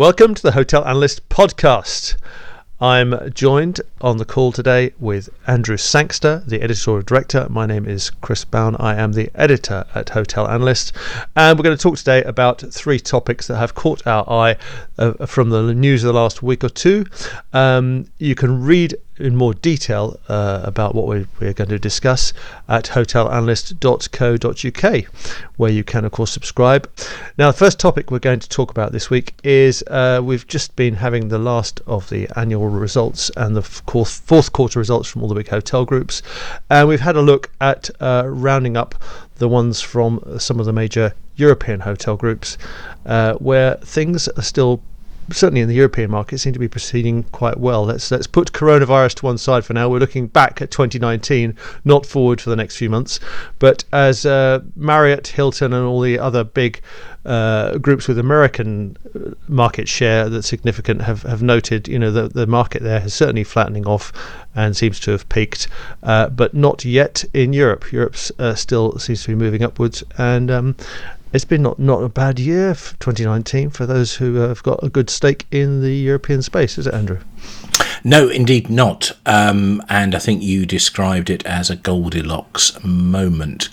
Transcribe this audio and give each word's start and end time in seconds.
Welcome 0.00 0.34
to 0.34 0.42
the 0.42 0.52
Hotel 0.52 0.82
Analyst 0.86 1.28
podcast. 1.28 2.16
I'm 2.80 3.30
joined 3.34 3.82
on 4.00 4.16
the 4.16 4.24
call 4.24 4.50
today 4.50 4.94
with 4.98 5.28
Andrew 5.46 5.76
Sangster, 5.76 6.42
the 6.46 6.62
editorial 6.62 7.02
director. 7.02 7.46
My 7.50 7.66
name 7.66 7.84
is 7.84 8.08
Chris 8.08 8.46
Bown. 8.46 8.76
I 8.80 8.94
am 8.94 9.12
the 9.12 9.30
editor 9.34 9.84
at 9.94 10.08
Hotel 10.08 10.48
Analyst. 10.48 10.96
And 11.36 11.58
we're 11.58 11.64
going 11.64 11.76
to 11.76 11.82
talk 11.82 11.98
today 11.98 12.22
about 12.22 12.62
three 12.72 12.98
topics 12.98 13.46
that 13.48 13.58
have 13.58 13.74
caught 13.74 14.06
our 14.06 14.24
eye 14.26 14.56
uh, 14.96 15.26
from 15.26 15.50
the 15.50 15.74
news 15.74 16.02
of 16.02 16.14
the 16.14 16.18
last 16.18 16.42
week 16.42 16.64
or 16.64 16.70
two. 16.70 17.04
Um, 17.52 18.06
you 18.16 18.34
can 18.34 18.62
read 18.62 18.96
in 19.20 19.36
more 19.36 19.54
detail 19.54 20.18
uh, 20.28 20.60
about 20.64 20.94
what 20.94 21.06
we're, 21.06 21.26
we're, 21.38 21.52
going 21.52 21.70
to 21.70 21.78
discuss 21.78 22.32
at 22.68 22.86
hotelanalyst.co.uk, 22.86 25.04
where 25.56 25.70
you 25.70 25.84
can, 25.84 26.04
of 26.04 26.12
course, 26.12 26.30
subscribe. 26.30 26.90
Now, 27.38 27.50
the 27.50 27.56
first 27.56 27.78
topic 27.78 28.10
we're 28.10 28.18
going 28.18 28.40
to 28.40 28.48
talk 28.48 28.70
about 28.70 28.92
this 28.92 29.10
week 29.10 29.34
is 29.44 29.84
uh, 29.88 30.20
we've 30.22 30.46
just 30.46 30.74
been 30.76 30.94
having 30.94 31.28
the 31.28 31.38
last 31.38 31.80
of 31.86 32.08
the 32.10 32.28
annual 32.36 32.68
results 32.68 33.30
and 33.36 33.54
the 33.54 33.62
fourth, 33.62 34.22
fourth 34.26 34.52
quarter 34.52 34.78
results 34.78 35.08
from 35.08 35.22
all 35.22 35.28
the 35.28 35.34
big 35.34 35.48
hotel 35.48 35.84
groups, 35.84 36.22
and 36.68 36.88
we've 36.88 37.00
had 37.00 37.16
a 37.16 37.22
look 37.22 37.50
at 37.60 37.90
uh, 38.00 38.24
rounding 38.26 38.76
up 38.76 38.94
the 39.36 39.48
ones 39.48 39.80
from 39.80 40.22
some 40.38 40.60
of 40.60 40.66
the 40.66 40.72
major 40.72 41.14
European 41.36 41.80
hotel 41.80 42.16
groups, 42.16 42.58
uh, 43.06 43.34
where 43.34 43.76
things 43.76 44.28
are 44.28 44.42
still 44.42 44.82
certainly 45.32 45.60
in 45.60 45.68
the 45.68 45.74
European 45.74 46.10
market, 46.10 46.38
seem 46.38 46.52
to 46.52 46.58
be 46.58 46.68
proceeding 46.68 47.24
quite 47.24 47.58
well. 47.58 47.84
Let's 47.84 48.10
let's 48.10 48.26
put 48.26 48.52
coronavirus 48.52 49.14
to 49.16 49.26
one 49.26 49.38
side 49.38 49.64
for 49.64 49.72
now. 49.72 49.88
We're 49.88 49.98
looking 49.98 50.26
back 50.26 50.60
at 50.62 50.70
2019, 50.70 51.56
not 51.84 52.06
forward 52.06 52.40
for 52.40 52.50
the 52.50 52.56
next 52.56 52.76
few 52.76 52.90
months. 52.90 53.20
But 53.58 53.84
as 53.92 54.26
uh, 54.26 54.60
Marriott, 54.76 55.28
Hilton, 55.28 55.72
and 55.72 55.86
all 55.86 56.00
the 56.00 56.18
other 56.18 56.44
big 56.44 56.80
uh, 57.24 57.76
groups 57.78 58.08
with 58.08 58.18
American 58.18 58.96
uh, 59.14 59.34
market 59.48 59.88
share 59.88 60.28
that's 60.28 60.48
significant 60.48 61.02
have, 61.02 61.22
have 61.24 61.42
noted, 61.42 61.86
you 61.88 61.98
know, 61.98 62.10
the, 62.10 62.28
the 62.28 62.46
market 62.46 62.82
there 62.82 63.04
is 63.04 63.12
certainly 63.12 63.44
flattening 63.44 63.86
off 63.86 64.12
and 64.54 64.76
seems 64.76 64.98
to 65.00 65.10
have 65.10 65.28
peaked, 65.28 65.68
uh, 66.02 66.28
but 66.28 66.54
not 66.54 66.84
yet 66.84 67.24
in 67.34 67.52
Europe. 67.52 67.92
Europe 67.92 68.16
uh, 68.38 68.54
still 68.54 68.98
seems 68.98 69.22
to 69.22 69.28
be 69.28 69.34
moving 69.34 69.62
upwards, 69.62 70.02
and 70.18 70.50
um, 70.50 70.76
it's 71.32 71.44
been 71.44 71.62
not, 71.62 71.78
not 71.78 72.02
a 72.02 72.08
bad 72.08 72.38
year 72.38 72.74
for 72.74 72.98
2019 72.98 73.70
for 73.70 73.86
those 73.86 74.14
who 74.14 74.36
have 74.36 74.62
got 74.62 74.82
a 74.82 74.88
good 74.88 75.10
stake 75.10 75.46
in 75.50 75.82
the 75.82 75.94
European 75.94 76.42
space, 76.42 76.78
is 76.78 76.86
it, 76.86 76.94
Andrew? 76.94 77.20
No, 78.02 78.28
indeed 78.28 78.70
not. 78.70 79.12
Um, 79.26 79.82
and 79.88 80.14
I 80.14 80.18
think 80.18 80.42
you 80.42 80.66
described 80.66 81.30
it 81.30 81.44
as 81.46 81.70
a 81.70 81.76
Goldilocks 81.76 82.82
moment. 82.82 83.68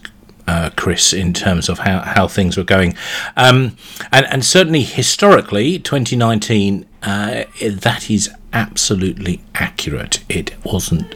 Uh, 0.47 0.69
Chris, 0.77 1.11
in 1.11 1.33
terms 1.33 1.67
of 1.67 1.79
how, 1.79 1.99
how 1.99 2.25
things 2.25 2.55
were 2.55 2.63
going. 2.63 2.95
Um, 3.35 3.75
and, 4.13 4.25
and 4.27 4.45
certainly 4.45 4.83
historically, 4.83 5.77
2019, 5.77 6.85
uh, 7.03 7.43
that 7.61 8.09
is 8.09 8.29
absolutely 8.53 9.41
accurate. 9.55 10.23
It 10.29 10.55
wasn't 10.63 11.13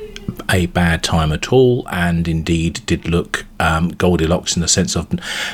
a 0.50 0.66
bad 0.68 1.04
time 1.04 1.32
at 1.32 1.52
all, 1.52 1.88
and 1.90 2.28
indeed 2.28 2.82
did 2.86 3.08
look 3.08 3.46
um, 3.60 3.90
Goldilocks 3.90 4.56
in 4.56 4.62
the 4.62 4.68
sense 4.68 4.96
of 4.96 5.08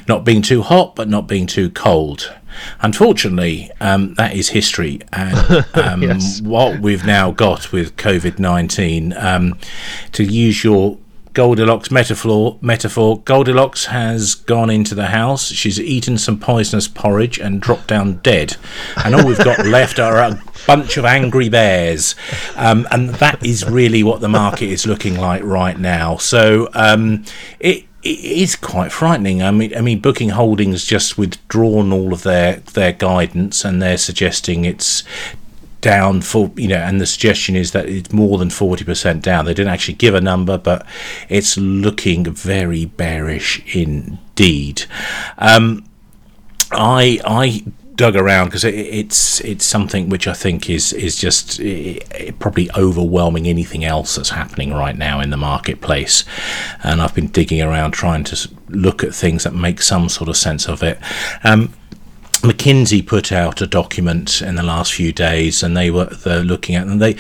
not 0.08 0.24
being 0.24 0.42
too 0.42 0.62
hot 0.62 0.96
but 0.96 1.08
not 1.08 1.28
being 1.28 1.48
too 1.48 1.70
cold. 1.70 2.34
Unfortunately, 2.82 3.70
um, 3.80 4.16
that 4.16 4.36
is 4.36 4.50
history, 4.50 5.00
and 5.14 5.66
um, 5.76 6.02
yes. 6.02 6.42
what 6.42 6.80
we've 6.80 7.06
now 7.06 7.32
got 7.32 7.72
with 7.72 7.96
COVID 7.98 8.40
nineteen, 8.40 9.14
um, 9.18 9.58
to 10.14 10.24
use 10.24 10.64
your 10.64 10.98
Goldilocks 11.38 11.92
metaphor, 11.92 12.58
metaphor, 12.62 13.22
Goldilocks 13.22 13.86
has 13.86 14.34
gone 14.34 14.72
into 14.72 14.96
the 14.96 15.06
house. 15.06 15.52
She's 15.52 15.80
eaten 15.80 16.18
some 16.18 16.40
poisonous 16.40 16.88
porridge 16.88 17.38
and 17.38 17.62
dropped 17.62 17.86
down 17.86 18.18
dead. 18.24 18.58
And 19.06 19.14
all 19.14 19.24
we've 19.24 19.38
got 19.38 19.64
left 19.68 20.00
are 20.00 20.18
a 20.18 20.42
bunch 20.66 20.98
of 20.98 21.06
angry 21.06 21.48
bears. 21.48 22.16
Um, 22.56 22.88
and 22.90 23.10
that 23.10 23.46
is 23.46 23.64
really 23.70 24.02
what 24.02 24.20
the 24.20 24.28
market 24.28 24.70
is 24.70 24.88
looking 24.88 25.16
like 25.16 25.44
right 25.44 25.78
now. 25.78 26.18
So 26.18 26.70
um, 26.74 27.24
it, 27.60 27.86
it 28.02 28.20
is 28.20 28.56
quite 28.56 28.92
frightening. 28.92 29.44
I 29.44 29.52
mean, 29.52 29.78
I 29.78 29.82
mean, 29.82 30.00
Booking 30.00 30.30
Holdings 30.30 30.86
just 30.86 31.20
withdrawn 31.20 31.94
all 31.94 32.14
of 32.14 32.24
their 32.24 32.56
their 32.74 32.94
guidance, 32.94 33.64
and 33.64 33.80
they're 33.80 33.98
suggesting 34.00 34.66
it's 34.66 35.04
down 35.82 36.22
for 36.22 36.52
you 36.56 36.68
know 36.68 36.78
and 36.78 37.00
the 37.00 37.06
suggestion 37.06 37.56
is 37.56 37.72
that 37.72 37.88
it's 37.88 38.12
more 38.12 38.38
than 38.38 38.50
40% 38.50 39.22
down. 39.22 39.46
They 39.46 39.54
didn't 39.54 39.72
actually 39.72 39.96
give 39.96 40.16
a 40.16 40.22
number 40.22 40.58
but 40.58 40.86
it's 41.30 41.58
looking 41.58 42.26
very 42.26 42.86
bearish 42.86 43.62
indeed. 43.76 44.86
Um, 45.38 45.84
i 46.72 47.20
i 47.24 47.64
dug 47.98 48.16
around 48.16 48.46
because 48.46 48.64
it, 48.64 48.76
it's 48.76 49.42
it's 49.42 49.66
something 49.66 50.08
which 50.08 50.28
I 50.28 50.34
think 50.34 50.70
is 50.70 50.94
is 50.94 51.18
just 51.18 51.60
it, 51.60 52.40
probably 52.40 52.70
overwhelming 52.78 53.48
anything 53.48 53.84
else 53.84 54.16
that's 54.16 54.30
happening 54.30 54.72
right 54.72 54.96
now 54.96 55.20
in 55.20 55.32
the 55.32 55.38
marketplace, 55.38 56.24
and 56.84 57.02
I've 57.02 57.16
been 57.16 57.28
digging 57.28 57.62
around 57.62 57.92
trying 57.92 58.24
to 58.26 58.50
look 58.70 59.04
at 59.04 59.14
things 59.14 59.44
that 59.44 59.54
make 59.54 59.82
some 59.82 60.08
sort 60.08 60.30
of 60.30 60.38
sense 60.38 60.70
of 60.70 60.84
it. 60.84 61.00
Um, 61.44 61.74
McKinsey 62.42 63.06
put 63.06 63.32
out 63.32 63.62
a 63.62 63.68
document 63.68 64.42
in 64.42 64.56
the 64.56 64.64
last 64.64 64.94
few 64.94 65.12
days, 65.12 65.64
and 65.64 65.76
they 65.76 65.90
were 65.90 66.10
looking 66.26 66.76
at, 66.76 66.88
and 66.88 67.02
they 67.02 67.14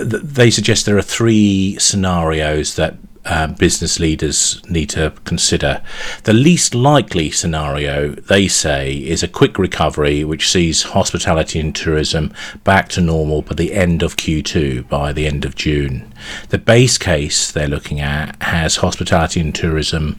they 0.00 0.50
suggest 0.50 0.86
there 0.86 0.98
are 0.98 1.02
three 1.02 1.76
scenarios 1.78 2.76
that 2.76 2.96
uh, 3.24 3.46
business 3.46 4.00
leaders 4.00 4.60
need 4.68 4.90
to 4.90 5.12
consider. 5.24 5.80
The 6.24 6.32
least 6.32 6.74
likely 6.74 7.30
scenario, 7.30 8.10
they 8.10 8.48
say, 8.48 8.94
is 8.94 9.22
a 9.22 9.28
quick 9.28 9.58
recovery 9.58 10.24
which 10.24 10.50
sees 10.50 10.82
hospitality 10.82 11.60
and 11.60 11.74
tourism 11.74 12.32
back 12.64 12.88
to 12.90 13.00
normal 13.00 13.42
by 13.42 13.54
the 13.54 13.74
end 13.74 14.02
of 14.02 14.16
Q2, 14.16 14.88
by 14.88 15.12
the 15.12 15.26
end 15.26 15.44
of 15.44 15.54
June. 15.54 16.12
The 16.48 16.58
base 16.58 16.98
case 16.98 17.50
they're 17.50 17.68
looking 17.68 18.00
at 18.00 18.40
has 18.42 18.76
hospitality 18.76 19.40
and 19.40 19.54
tourism 19.54 20.18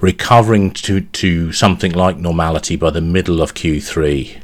recovering 0.00 0.70
to, 0.72 1.00
to 1.00 1.52
something 1.52 1.92
like 1.92 2.16
normality 2.16 2.76
by 2.76 2.90
the 2.90 3.00
middle 3.00 3.42
of 3.42 3.54
Q3. 3.54 4.42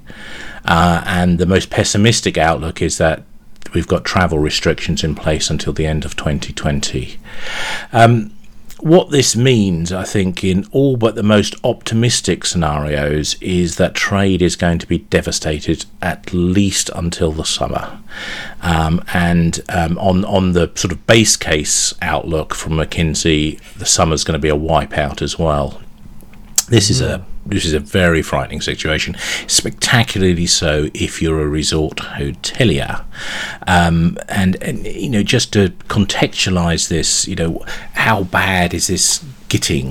Uh, 0.64 1.02
and 1.06 1.38
the 1.38 1.46
most 1.46 1.70
pessimistic 1.70 2.38
outlook 2.38 2.80
is 2.80 2.98
that 2.98 3.24
we've 3.72 3.88
got 3.88 4.04
travel 4.04 4.38
restrictions 4.38 5.02
in 5.04 5.14
place 5.14 5.50
until 5.50 5.72
the 5.72 5.86
end 5.86 6.04
of 6.04 6.16
2020. 6.16 7.18
Um, 7.92 8.32
what 8.82 9.10
this 9.10 9.36
means, 9.36 9.92
I 9.92 10.02
think, 10.02 10.42
in 10.42 10.66
all 10.72 10.96
but 10.96 11.14
the 11.14 11.22
most 11.22 11.54
optimistic 11.62 12.44
scenarios, 12.44 13.40
is 13.40 13.76
that 13.76 13.94
trade 13.94 14.42
is 14.42 14.56
going 14.56 14.80
to 14.80 14.88
be 14.88 14.98
devastated 14.98 15.84
at 16.02 16.32
least 16.32 16.90
until 16.92 17.30
the 17.30 17.44
summer. 17.44 18.00
Um, 18.60 19.04
and 19.14 19.60
um, 19.68 19.96
on 19.98 20.24
on 20.24 20.52
the 20.52 20.72
sort 20.74 20.90
of 20.90 21.06
base 21.06 21.36
case 21.36 21.94
outlook 22.02 22.54
from 22.54 22.72
McKinsey, 22.72 23.60
the 23.74 23.86
summer's 23.86 24.24
going 24.24 24.38
to 24.38 24.42
be 24.42 24.48
a 24.48 24.56
wipeout 24.56 25.22
as 25.22 25.38
well. 25.38 25.80
This 26.68 26.90
is 26.90 27.00
a 27.00 27.24
this 27.44 27.64
is 27.64 27.72
a 27.72 27.80
very 27.80 28.22
frightening 28.22 28.60
situation, 28.60 29.16
spectacularly 29.47 30.47
so 30.47 30.88
if 30.94 31.20
you're 31.20 31.41
a 31.41 31.48
resort 31.48 31.97
hotelier. 31.98 33.04
Um, 33.66 34.19
and, 34.28 34.62
and, 34.62 34.86
you 34.86 35.08
know, 35.08 35.22
just 35.22 35.52
to 35.54 35.70
contextualize 35.88 36.88
this, 36.88 37.26
you 37.26 37.34
know, 37.34 37.64
how 37.94 38.25
bad 38.25 38.75
is 38.75 38.86
this 38.86 39.25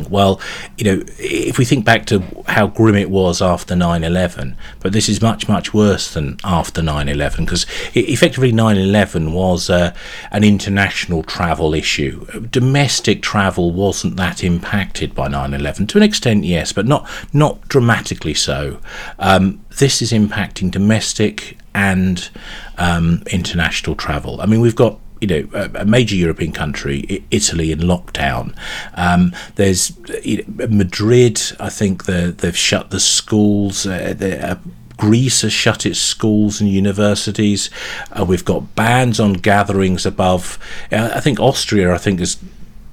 Well, 0.09 0.39
you 0.77 0.85
know, 0.85 1.03
if 1.17 1.57
we 1.57 1.65
think 1.65 1.85
back 1.85 2.05
to 2.07 2.23
how 2.47 2.67
grim 2.67 2.95
it 2.95 3.09
was 3.09 3.41
after 3.41 3.75
9 3.75 4.03
11, 4.03 4.57
but 4.79 4.93
this 4.93 5.07
is 5.07 5.21
much, 5.21 5.47
much 5.47 5.73
worse 5.73 6.13
than 6.13 6.37
after 6.43 6.81
9 6.81 7.07
11 7.07 7.45
because 7.45 7.65
effectively 7.93 8.51
9 8.51 8.77
11 8.77 9.33
was 9.33 9.69
uh, 9.69 9.93
an 10.31 10.43
international 10.43 11.23
travel 11.23 11.73
issue. 11.73 12.25
Domestic 12.41 13.21
travel 13.21 13.71
wasn't 13.71 14.17
that 14.17 14.43
impacted 14.43 15.13
by 15.13 15.27
9 15.27 15.53
11 15.53 15.87
to 15.87 15.97
an 15.97 16.03
extent, 16.03 16.43
yes, 16.43 16.71
but 16.71 16.85
not, 16.85 17.07
not 17.33 17.67
dramatically 17.67 18.33
so. 18.33 18.79
Um, 19.19 19.63
this 19.77 20.01
is 20.01 20.11
impacting 20.11 20.71
domestic 20.71 21.57
and 21.73 22.29
um, 22.77 23.23
international 23.31 23.95
travel. 23.95 24.41
I 24.41 24.45
mean, 24.45 24.61
we've 24.61 24.75
got 24.75 24.99
you 25.21 25.27
know 25.27 25.69
a, 25.75 25.85
major 25.85 26.15
European 26.15 26.51
country, 26.51 27.23
Italy, 27.31 27.71
in 27.71 27.79
lockdown. 27.79 28.55
Um, 28.95 29.33
there's 29.55 29.93
you 30.23 30.43
know, 30.43 30.67
Madrid. 30.67 31.39
I 31.59 31.69
think 31.69 32.05
they've 32.05 32.57
shut 32.57 32.89
the 32.89 32.99
schools. 32.99 33.85
Uh, 33.85 34.15
uh, 34.41 34.55
Greece 34.97 35.41
has 35.41 35.53
shut 35.53 35.85
its 35.85 35.99
schools 35.99 36.61
and 36.61 36.69
universities. 36.69 37.69
Uh, 38.11 38.25
we've 38.25 38.45
got 38.45 38.75
bans 38.75 39.19
on 39.19 39.33
gatherings 39.33 40.05
above. 40.05 40.59
Uh, 40.91 41.11
I 41.15 41.19
think 41.19 41.39
Austria. 41.39 41.93
I 41.93 41.97
think 41.97 42.19
has 42.19 42.37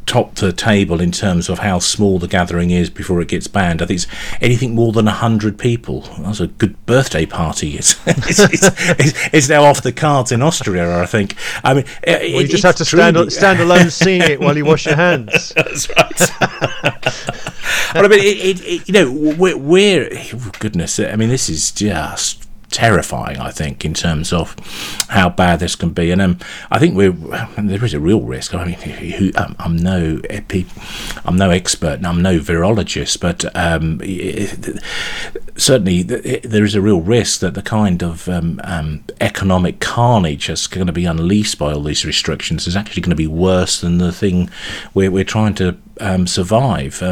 top 0.09 0.35
the 0.37 0.53
table 0.53 1.01
in 1.01 1.13
terms 1.13 1.49
of 1.49 1.61
how 1.61 1.79
small 1.79 2.19
the 2.19 2.27
gathering 2.27 2.71
is 2.71 2.91
before 2.91 3.21
it 3.21 3.29
gets 3.29 3.47
banned. 3.47 3.83
I 3.83 3.87
think 3.87 3.99
it's 3.99 4.07
anything 4.41 4.75
more 4.75 4.93
than 4.93 5.05
100 5.05 5.59
people. 5.59 6.01
That's 6.19 6.41
a 6.41 6.47
good 6.47 6.85
birthday 6.87 7.27
party. 7.27 7.69
It's, 7.79 8.41
it's, 8.41 8.65
it's, 8.99 9.29
it's 9.33 9.49
now 9.49 9.65
off 9.65 9.83
the 9.83 9.93
cards 9.93 10.33
in 10.33 10.41
Austria, 10.41 11.01
I 11.01 11.07
think. 11.07 11.35
I 11.63 11.75
mean, 11.75 11.85
well, 12.07 12.23
it, 12.23 12.43
you 12.43 12.49
just 12.49 12.63
have 12.63 12.77
to 12.77 12.85
stand, 12.85 13.33
stand 13.33 13.61
alone 13.61 13.91
seeing 13.91 14.23
it 14.23 14.41
while 14.41 14.57
you 14.57 14.65
wash 14.65 14.87
your 14.87 14.97
hands. 14.97 15.53
That's 15.57 15.89
right. 15.91 16.19
but 17.93 18.05
I 18.05 18.09
mean, 18.09 18.21
it, 18.21 18.61
it, 18.65 18.89
you 18.89 18.95
know, 18.95 19.13
we're, 19.39 19.57
we're 19.57 20.09
oh, 20.11 20.51
goodness, 20.59 20.99
I 20.99 21.17
mean, 21.17 21.29
this 21.29 21.51
is 21.51 21.71
just 21.71 22.48
terrifying. 22.71 23.39
I 23.39 23.51
think 23.51 23.85
in 23.85 23.95
terms 23.95 24.33
of 24.33 24.55
how 25.09 25.29
bad 25.29 25.61
this 25.61 25.77
can 25.77 25.91
be, 25.91 26.11
and 26.11 26.21
um, 26.21 26.39
I 26.71 26.79
think 26.79 26.97
we're 26.97 27.13
there 27.13 27.85
is 27.85 27.95
a 27.95 28.01
real 28.01 28.21
risk. 28.21 28.55
I 28.55 28.65
mean, 28.65 28.75
who, 29.19 29.31
um, 29.37 29.57
I'm 29.59 29.77
no 29.77 30.21
I'm 31.25 31.37
no 31.37 31.51
expert, 31.51 31.95
and 31.95 32.07
I'm 32.07 32.23
no 32.23 32.39
virologist, 32.39 33.21
but 33.21 33.45
um, 33.57 34.01
certainly 35.57 36.03
there 36.03 36.65
is 36.65 36.75
a 36.75 36.81
real 36.81 37.01
risk 37.01 37.41
that 37.41 37.55
the 37.55 37.63
kind 37.63 38.03
of 38.03 38.29
um, 38.29 38.61
um, 38.65 39.05
economic 39.21 39.81
carnage 39.81 40.49
that's 40.49 40.67
going 40.67 40.87
to 40.87 40.93
be 40.93 41.05
unleashed 41.05 41.59
by 41.59 41.73
all 41.73 41.83
these 41.83 42.05
restrictions 42.05 42.67
is 42.67 42.77
actually 42.77 43.03
going 43.03 43.11
to 43.11 43.17
be 43.17 43.27
worse 43.27 43.81
than 43.81 43.99
the 43.99 44.13
thing 44.13 44.51
we're, 44.95 45.11
we're 45.11 45.25
trying 45.25 45.55
to 45.55 45.77
um, 46.01 46.27
survive. 46.27 47.03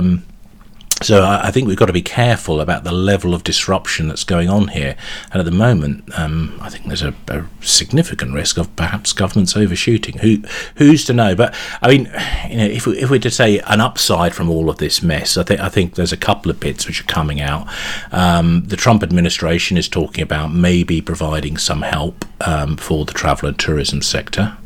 So 1.02 1.22
I, 1.22 1.50
think 1.50 1.68
we've 1.68 1.76
got 1.76 1.86
to 1.86 1.92
be 1.92 2.00
careful 2.00 2.58
about 2.58 2.84
the 2.84 2.92
level 2.92 3.34
of 3.34 3.44
disruption 3.44 4.08
that's 4.08 4.24
going 4.24 4.48
on 4.48 4.68
here. 4.68 4.96
And 5.30 5.40
at 5.40 5.44
the 5.44 5.50
moment, 5.50 6.08
um, 6.18 6.58
I 6.62 6.70
think 6.70 6.86
there's 6.86 7.02
a, 7.02 7.14
a, 7.28 7.44
significant 7.60 8.32
risk 8.32 8.56
of 8.56 8.74
perhaps 8.76 9.12
governments 9.12 9.56
overshooting. 9.58 10.18
Who 10.18 10.38
who's 10.76 11.04
to 11.04 11.12
know? 11.12 11.34
But 11.34 11.54
I 11.82 11.88
mean, 11.88 12.06
you 12.48 12.56
know, 12.56 12.64
if 12.64 12.86
we, 12.86 12.98
if 12.98 13.10
we're 13.10 13.20
to 13.20 13.30
say 13.30 13.58
an 13.58 13.82
upside 13.82 14.34
from 14.34 14.48
all 14.48 14.70
of 14.70 14.78
this 14.78 15.02
mess, 15.02 15.36
I 15.36 15.42
think 15.42 15.60
I 15.60 15.68
think 15.68 15.96
there's 15.96 16.12
a 16.12 16.16
couple 16.16 16.50
of 16.50 16.60
bits 16.60 16.86
which 16.86 17.02
are 17.02 17.04
coming 17.04 17.42
out. 17.42 17.68
Um, 18.10 18.64
the 18.66 18.76
Trump 18.76 19.02
administration 19.02 19.76
is 19.76 19.90
talking 19.90 20.22
about 20.22 20.50
maybe 20.50 21.02
providing 21.02 21.58
some 21.58 21.82
help 21.82 22.24
um, 22.40 22.78
for 22.78 23.04
the 23.04 23.12
travel 23.12 23.50
and 23.50 23.58
tourism 23.58 24.00
sector. 24.00 24.56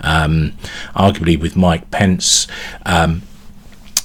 Um, 0.00 0.52
arguably, 0.94 1.40
with 1.40 1.56
Mike 1.56 1.90
Pence 1.90 2.46
um, 2.84 3.22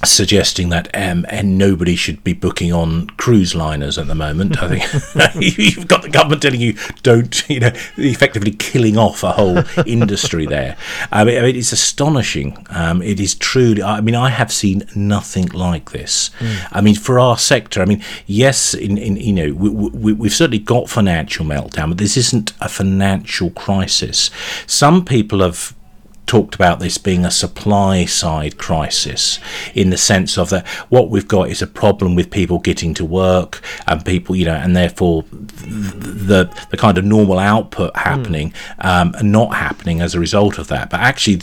suggesting 0.05 0.69
that 0.69 0.89
um, 0.93 1.25
and 1.29 1.57
nobody 1.57 1.95
should 1.95 2.23
be 2.23 2.33
booking 2.33 2.71
on 2.71 3.07
cruise 3.11 3.55
liners 3.55 3.97
at 3.97 4.07
the 4.07 4.15
moment. 4.15 4.61
I 4.61 4.79
think 4.79 5.57
you've 5.57 5.87
got 5.87 6.01
the 6.01 6.09
government 6.09 6.41
telling 6.41 6.61
you 6.61 6.75
don't, 7.01 7.49
you 7.49 7.59
know, 7.59 7.71
effectively 7.97 8.51
killing 8.51 8.97
off 8.97 9.23
a 9.23 9.31
whole 9.31 9.63
industry 9.85 10.45
there. 10.45 10.77
I 11.11 11.23
mean, 11.23 11.55
it's 11.55 11.71
astonishing. 11.71 12.65
Um, 12.69 13.01
it 13.01 13.19
is 13.19 13.35
truly. 13.35 13.83
I 13.83 14.01
mean, 14.01 14.15
I 14.15 14.29
have 14.29 14.51
seen 14.51 14.83
nothing 14.95 15.47
like 15.47 15.91
this. 15.91 16.31
Mm. 16.39 16.67
I 16.71 16.81
mean, 16.81 16.95
for 16.95 17.19
our 17.19 17.37
sector, 17.37 17.81
I 17.81 17.85
mean, 17.85 18.03
yes, 18.25 18.73
in, 18.73 18.97
in 18.97 19.17
you 19.17 19.33
know, 19.33 19.53
we, 19.53 19.69
we, 19.69 20.13
we've 20.13 20.33
certainly 20.33 20.59
got 20.59 20.89
financial 20.89 21.45
meltdown, 21.45 21.89
but 21.89 21.97
this 21.97 22.17
isn't 22.17 22.53
a 22.59 22.69
financial 22.69 23.49
crisis. 23.51 24.29
Some 24.67 25.05
people 25.05 25.39
have 25.39 25.75
talked 26.25 26.55
about 26.55 26.79
this 26.79 26.97
being 26.97 27.25
a 27.25 27.31
supply 27.31 28.05
side 28.05 28.57
crisis 28.57 29.39
in 29.73 29.89
the 29.89 29.97
sense 29.97 30.37
of 30.37 30.49
that 30.49 30.65
what 30.89 31.09
we've 31.09 31.27
got 31.27 31.49
is 31.49 31.61
a 31.61 31.67
problem 31.67 32.15
with 32.15 32.31
people 32.31 32.59
getting 32.59 32.93
to 32.93 33.05
work 33.05 33.61
and 33.87 34.05
people 34.05 34.35
you 34.35 34.45
know 34.45 34.55
and 34.55 34.75
therefore 34.75 35.23
the 35.31 36.49
the 36.71 36.77
kind 36.77 36.97
of 36.97 37.03
normal 37.03 37.39
output 37.39 37.95
happening 37.95 38.51
mm. 38.51 38.85
um, 38.85 39.13
and 39.15 39.31
not 39.31 39.53
happening 39.55 40.01
as 40.01 40.15
a 40.15 40.19
result 40.19 40.57
of 40.57 40.67
that 40.67 40.89
but 40.89 40.99
actually 40.99 41.41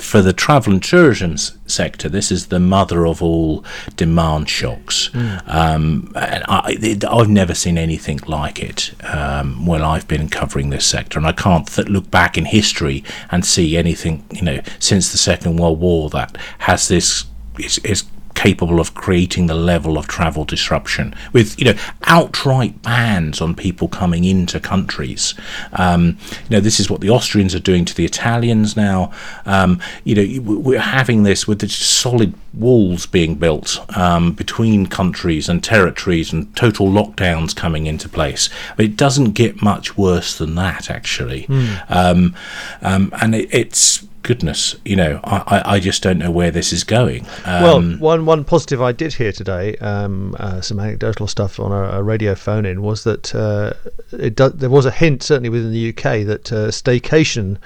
for 0.00 0.22
the 0.22 0.32
travel 0.32 0.72
and 0.72 0.82
tourism 0.82 1.36
sector, 1.66 2.08
this 2.08 2.30
is 2.30 2.46
the 2.46 2.58
mother 2.58 3.06
of 3.06 3.22
all 3.22 3.64
demand 3.96 4.48
shocks. 4.48 5.10
Mm. 5.10 5.48
Um, 5.48 6.12
and 6.16 6.44
I, 6.48 6.98
have 7.02 7.28
never 7.28 7.54
seen 7.54 7.76
anything 7.76 8.20
like 8.26 8.62
it 8.62 8.94
um, 9.04 9.66
when 9.66 9.82
I've 9.82 10.08
been 10.08 10.28
covering 10.28 10.70
this 10.70 10.86
sector, 10.86 11.18
and 11.18 11.26
I 11.26 11.32
can't 11.32 11.66
th- 11.66 11.88
look 11.88 12.10
back 12.10 12.38
in 12.38 12.46
history 12.46 13.04
and 13.30 13.44
see 13.44 13.76
anything, 13.76 14.24
you 14.32 14.42
know, 14.42 14.60
since 14.78 15.12
the 15.12 15.18
Second 15.18 15.58
World 15.58 15.80
War 15.80 16.08
that 16.10 16.36
has 16.58 16.88
this 16.88 17.26
is, 17.58 17.78
is 17.78 18.04
capable 18.34 18.80
of 18.80 18.94
creating 18.94 19.46
the 19.46 19.54
level 19.54 19.98
of 19.98 20.06
travel 20.06 20.44
disruption 20.44 21.14
with 21.32 21.58
you 21.58 21.64
know 21.64 21.78
outright 22.04 22.82
bans 22.82 23.40
on 23.40 23.54
people 23.54 23.88
coming 23.88 24.24
into 24.24 24.58
countries. 24.60 25.34
Um, 25.74 26.18
you 26.48 26.56
know 26.56 26.60
this 26.60 26.80
is 26.80 26.90
what 26.90 27.00
the 27.00 27.10
Austrians 27.10 27.54
are 27.54 27.60
doing 27.60 27.84
to 27.84 27.94
the 27.94 28.04
Italians 28.04 28.76
now. 28.76 29.12
Um, 29.46 29.80
you 30.04 30.14
know 30.14 30.42
we're 30.42 30.80
having 30.80 31.22
this 31.22 31.46
with 31.46 31.60
the 31.60 31.68
solid 31.68 32.34
walls 32.54 33.06
being 33.06 33.34
built 33.36 33.78
um, 33.96 34.32
between 34.32 34.86
countries 34.86 35.48
and 35.48 35.62
territories 35.62 36.32
and 36.32 36.54
total 36.56 36.88
lockdowns 36.88 37.54
coming 37.54 37.86
into 37.86 38.08
place. 38.08 38.48
But 38.76 38.84
it 38.84 38.96
doesn't 38.96 39.32
get 39.32 39.62
much 39.62 39.96
worse 39.96 40.36
than 40.36 40.54
that 40.56 40.90
actually. 40.90 41.44
Mm. 41.44 42.34
and 43.22 43.34
it, 43.34 43.48
it's 43.52 44.06
goodness, 44.22 44.76
you 44.84 44.96
know, 44.96 45.20
I, 45.24 45.62
I 45.64 45.80
just 45.80 46.02
don't 46.02 46.18
know 46.18 46.30
where 46.30 46.50
this 46.50 46.72
is 46.72 46.84
going. 46.84 47.26
Um, 47.44 47.62
well, 47.62 47.82
one 47.98 48.26
one 48.26 48.44
positive 48.44 48.80
I 48.80 48.92
did 48.92 49.14
hear 49.14 49.32
today, 49.32 49.76
um, 49.76 50.36
uh, 50.38 50.60
some 50.60 50.80
anecdotal 50.80 51.26
stuff 51.26 51.58
on 51.58 51.72
a, 51.72 51.98
a 51.98 52.02
radio 52.02 52.34
phone 52.34 52.64
in, 52.64 52.82
was 52.82 53.04
that 53.04 53.34
uh, 53.34 53.74
it 54.12 54.36
do, 54.36 54.48
there 54.48 54.70
was 54.70 54.86
a 54.86 54.90
hint, 54.90 55.22
certainly 55.22 55.48
within 55.48 55.72
the 55.72 55.88
UK, 55.90 56.26
that 56.26 56.52
uh, 56.52 56.68
staycation 56.68 57.58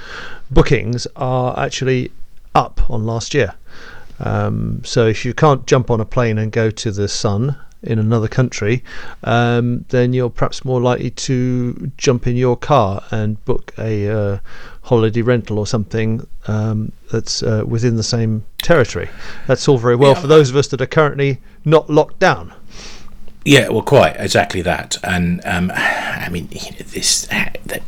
bookings 0.50 1.06
are 1.16 1.58
actually 1.58 2.10
up 2.54 2.90
on 2.90 3.04
last 3.04 3.34
year. 3.34 3.54
Um, 4.20 4.82
so 4.84 5.06
if 5.06 5.24
you 5.24 5.34
can't 5.34 5.66
jump 5.66 5.90
on 5.90 6.00
a 6.00 6.06
plane 6.06 6.38
and 6.38 6.50
go 6.50 6.70
to 6.70 6.90
the 6.90 7.08
sun 7.08 7.56
in 7.86 7.98
another 7.98 8.28
country, 8.28 8.82
um, 9.24 9.84
then 9.88 10.12
you're 10.12 10.30
perhaps 10.30 10.64
more 10.64 10.80
likely 10.80 11.10
to 11.10 11.90
jump 11.96 12.26
in 12.26 12.36
your 12.36 12.56
car 12.56 13.02
and 13.10 13.42
book 13.44 13.72
a 13.78 14.08
uh, 14.08 14.38
holiday 14.82 15.22
rental 15.22 15.58
or 15.58 15.66
something 15.66 16.26
um, 16.46 16.92
that's 17.10 17.42
uh, 17.42 17.64
within 17.66 17.96
the 17.96 18.02
same 18.02 18.44
territory. 18.58 19.08
That's 19.46 19.68
all 19.68 19.78
very 19.78 19.96
well 19.96 20.12
yeah. 20.12 20.20
for 20.20 20.26
those 20.26 20.50
of 20.50 20.56
us 20.56 20.68
that 20.68 20.80
are 20.80 20.86
currently 20.86 21.40
not 21.64 21.90
locked 21.90 22.18
down. 22.18 22.52
Yeah, 23.46 23.68
well, 23.68 23.82
quite 23.82 24.16
exactly 24.18 24.60
that. 24.62 24.96
And 25.04 25.40
um, 25.44 25.70
I 25.72 26.28
mean, 26.32 26.48
this 26.48 27.28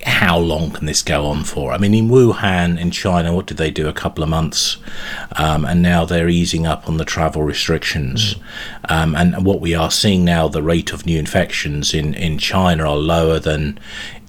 how 0.04 0.38
long 0.38 0.70
can 0.70 0.86
this 0.86 1.02
go 1.02 1.26
on 1.26 1.42
for? 1.42 1.72
I 1.72 1.78
mean, 1.78 1.94
in 1.94 2.08
Wuhan, 2.08 2.78
in 2.78 2.92
China, 2.92 3.34
what 3.34 3.46
did 3.46 3.56
they 3.56 3.72
do? 3.72 3.88
A 3.88 3.92
couple 3.92 4.22
of 4.22 4.30
months, 4.30 4.76
um, 5.34 5.64
and 5.64 5.82
now 5.82 6.04
they're 6.04 6.28
easing 6.28 6.64
up 6.64 6.88
on 6.88 6.96
the 6.96 7.04
travel 7.04 7.42
restrictions. 7.42 8.34
Mm. 8.34 8.40
Um, 8.88 9.16
and 9.16 9.44
what 9.44 9.60
we 9.60 9.74
are 9.74 9.90
seeing 9.90 10.24
now, 10.24 10.46
the 10.46 10.62
rate 10.62 10.92
of 10.92 11.06
new 11.06 11.18
infections 11.18 11.92
in 11.92 12.14
in 12.14 12.38
China 12.38 12.84
are 12.84 12.96
lower 12.96 13.40
than 13.40 13.80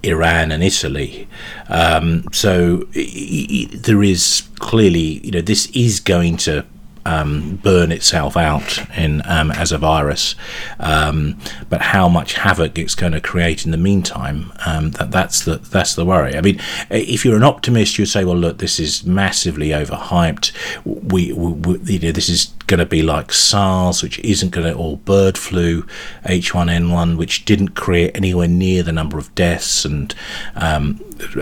Iran 0.02 0.52
and 0.52 0.64
Italy. 0.64 1.28
Um, 1.68 2.24
so 2.32 2.88
there 2.96 4.02
is 4.02 4.50
clearly, 4.58 5.20
you 5.24 5.32
know, 5.32 5.42
this 5.42 5.68
is 5.76 6.00
going 6.00 6.38
to 6.38 6.66
um, 7.06 7.58
burn 7.58 7.92
itself 7.92 8.38
out 8.38 8.80
in 8.98 9.22
um, 9.26 9.52
as 9.52 9.72
a 9.72 9.78
virus. 9.78 10.36
Um, 10.80 11.40
but 11.70 11.82
how 11.82 12.10
much 12.10 12.34
havoc 12.34 12.78
it's 12.78 12.96
going 12.96 13.14
to 13.14 13.22
create 13.22 13.66
in 13.66 13.72
the 13.72 13.78
meantime, 13.78 14.52
um, 14.66 14.92
that 14.92 15.12
that's 15.12 15.44
the 15.44 15.58
that's 15.58 15.96
the 15.96 16.06
worry. 16.06 16.36
I 16.36 16.42
mean, 16.42 16.60
if 16.90 17.26
you're 17.26 17.38
an 17.38 17.44
optimist, 17.44 17.98
you'd 17.98 18.08
say, 18.08 18.24
well, 18.24 18.36
look, 18.36 18.58
this 18.58 18.80
is 18.80 19.06
massively 19.06 19.70
overhyped. 19.70 20.52
We, 20.86 21.34
we, 21.34 21.52
we 21.54 21.80
you 21.94 22.00
know, 22.00 22.12
this 22.12 22.30
is 22.30 22.54
going 22.68 22.80
to 22.80 22.86
be 22.86 23.02
like 23.02 23.34
SARS, 23.34 24.04
which 24.04 24.20
isn't 24.20 24.52
going 24.52 24.72
to, 24.72 24.74
or 24.74 24.98
bird 24.98 25.38
flu, 25.38 25.86
H1N1, 26.26 27.18
which 27.18 27.46
didn't 27.46 27.70
create 27.70 28.16
anywhere 28.16 28.48
near 28.48 28.84
the 28.84 28.92
number 28.92 29.18
of 29.18 29.34
deaths 29.36 29.86
and 29.86 30.14
um, 30.56 30.94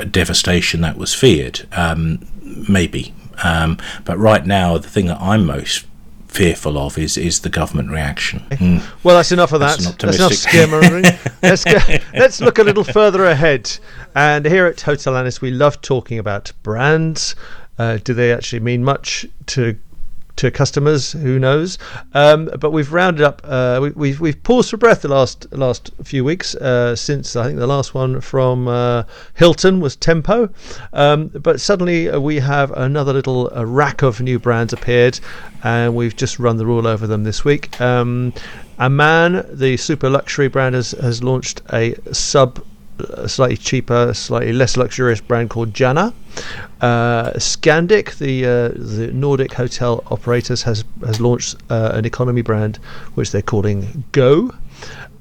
devastation 0.10 0.82
that 0.82 0.98
was 0.98 1.14
feared. 1.14 1.68
Um, 1.74 2.26
maybe, 2.70 3.14
um, 3.44 3.78
but 4.06 4.18
right 4.18 4.46
now, 4.46 4.78
the 4.78 4.90
thing 4.90 5.08
that 5.08 5.22
I'm 5.22 5.46
most 5.46 5.86
fearful 6.28 6.78
of 6.78 6.98
is 6.98 7.18
is 7.18 7.40
the 7.40 7.50
government 7.50 7.90
reaction. 7.90 8.46
Mm. 8.52 8.84
Well, 9.04 9.16
that's 9.16 9.32
enough 9.32 9.54
of 9.54 9.60
that. 9.62 9.80
That's, 9.80 10.18
enough 10.18 10.32
scaremongering. 10.34 11.34
let's 11.42 11.64
go, 11.64 11.80
let's 12.14 12.42
look 12.42 12.60
a 12.60 12.64
little 12.64 12.84
further 12.84 13.26
ahead. 13.26 13.78
And 14.16 14.46
here 14.46 14.66
at 14.66 14.82
Hotel 14.82 15.16
Analyst, 15.16 15.42
we 15.42 15.52
love 15.52 15.82
talking 15.82 16.20
about 16.20 16.52
brands. 16.64 17.36
Uh, 17.80 17.98
do 18.04 18.14
they 18.14 18.34
actually 18.34 18.60
mean 18.60 18.84
much 18.84 19.26
to 19.48 19.78
to 20.38 20.52
customers. 20.52 21.12
Who 21.12 21.38
knows? 21.38 21.78
Um, 22.14 22.50
but 22.60 22.72
we've 22.72 22.92
rounded 22.92 23.24
up. 23.24 23.42
Uh, 23.44 23.80
we, 23.82 23.88
have 23.90 23.98
we've, 23.98 24.20
we've 24.20 24.44
paused 24.44 24.70
for 24.70 24.78
breath 24.78 25.02
the 25.02 25.10
last 25.10 25.52
last 25.52 25.92
few 26.04 26.24
weeks 26.24 26.56
uh, 26.56 26.96
since 26.96 27.36
I 27.36 27.48
think 27.48 27.60
the 27.60 27.68
last 27.68 27.94
one 27.94 28.22
from 28.22 28.68
uh, 28.68 29.04
Hilton 29.34 29.80
was 29.80 29.96
Tempo. 29.96 30.50
Um, 30.94 31.28
but 31.28 31.60
suddenly 31.60 32.10
uh, 32.10 32.20
we 32.20 32.40
have 32.40 32.72
another 32.72 33.14
little 33.14 33.52
uh, 33.56 33.66
rack 33.66 34.02
of 34.02 34.22
new 34.22 34.40
brands 34.40 34.74
appeared, 34.74 35.20
and 35.64 35.96
we've 35.96 36.16
just 36.16 36.40
run 36.40 36.58
the 36.58 36.66
rule 36.66 36.88
over 36.88 37.08
them 37.08 37.24
this 37.24 37.44
week. 37.44 37.80
Um, 37.82 38.34
Aman, 38.80 39.46
the 39.52 39.76
super 39.78 40.10
luxury 40.10 40.48
brand, 40.48 40.76
has, 40.76 40.92
has 40.92 41.24
launched 41.24 41.62
a 41.74 41.96
sub 42.14 42.64
a 43.00 43.30
slightly 43.30 43.58
cheaper, 43.58 44.14
slightly 44.14 44.54
less 44.54 44.78
luxurious 44.78 45.22
brand 45.22 45.50
called 45.50 45.74
Janu. 45.74 46.14
Uh, 46.82 47.32
Scandic, 47.34 48.18
the 48.18 48.46
uh, 48.46 48.70
the 48.70 49.12
Nordic 49.14 49.54
hotel 49.54 50.04
operators, 50.08 50.64
has 50.64 50.84
has 51.06 51.20
launched 51.20 51.56
uh, 51.70 51.92
an 51.94 52.06
economy 52.06 52.42
brand 52.42 52.78
which 53.16 53.32
they're 53.32 53.42
calling 53.42 54.04
Go. 54.12 54.54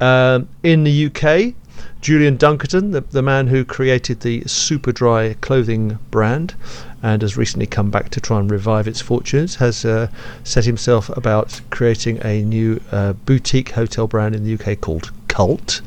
Um, 0.00 0.48
in 0.62 0.84
the 0.84 1.06
UK, 1.06 1.54
Julian 2.00 2.36
Dunkerton, 2.36 2.92
the, 2.92 3.00
the 3.00 3.22
man 3.22 3.46
who 3.48 3.64
created 3.64 4.20
the 4.20 4.42
Superdry 4.42 5.40
clothing 5.40 5.98
brand 6.10 6.54
and 7.02 7.22
has 7.22 7.36
recently 7.36 7.66
come 7.66 7.90
back 7.90 8.10
to 8.10 8.20
try 8.20 8.38
and 8.38 8.50
revive 8.50 8.86
its 8.86 9.00
fortunes, 9.00 9.56
has 9.56 9.84
uh, 9.84 10.08
set 10.44 10.64
himself 10.64 11.08
about 11.16 11.60
creating 11.70 12.24
a 12.24 12.42
new 12.42 12.80
uh, 12.92 13.12
boutique 13.12 13.70
hotel 13.70 14.06
brand 14.06 14.34
in 14.34 14.44
the 14.44 14.54
UK 14.54 14.80
called 14.80 15.10
Cult. 15.36 15.82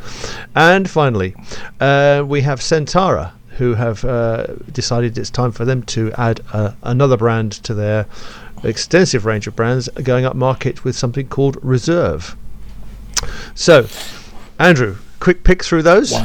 And 0.56 0.88
finally, 0.88 1.34
uh, 1.80 2.24
we 2.24 2.42
have 2.42 2.60
Centara, 2.60 3.32
who 3.58 3.74
have 3.74 4.06
uh, 4.06 4.46
decided 4.72 5.18
it's 5.18 5.32
time 5.32 5.52
for 5.52 5.66
them 5.66 5.82
to 5.84 6.12
add 6.20 6.42
uh, 6.54 6.74
another 6.84 7.18
brand 7.18 7.54
to 7.64 7.74
their 7.74 8.06
extensive 8.64 9.26
range 9.26 9.48
of 9.48 9.56
brands, 9.56 9.90
going 10.04 10.24
up 10.24 10.36
market 10.36 10.84
with 10.84 10.96
something 10.96 11.28
called 11.28 11.58
Reserve. 11.64 12.36
So, 13.56 13.88
Andrew, 14.60 14.98
quick 15.20 15.44
pick 15.44 15.64
through 15.64 15.82
those. 15.82 16.14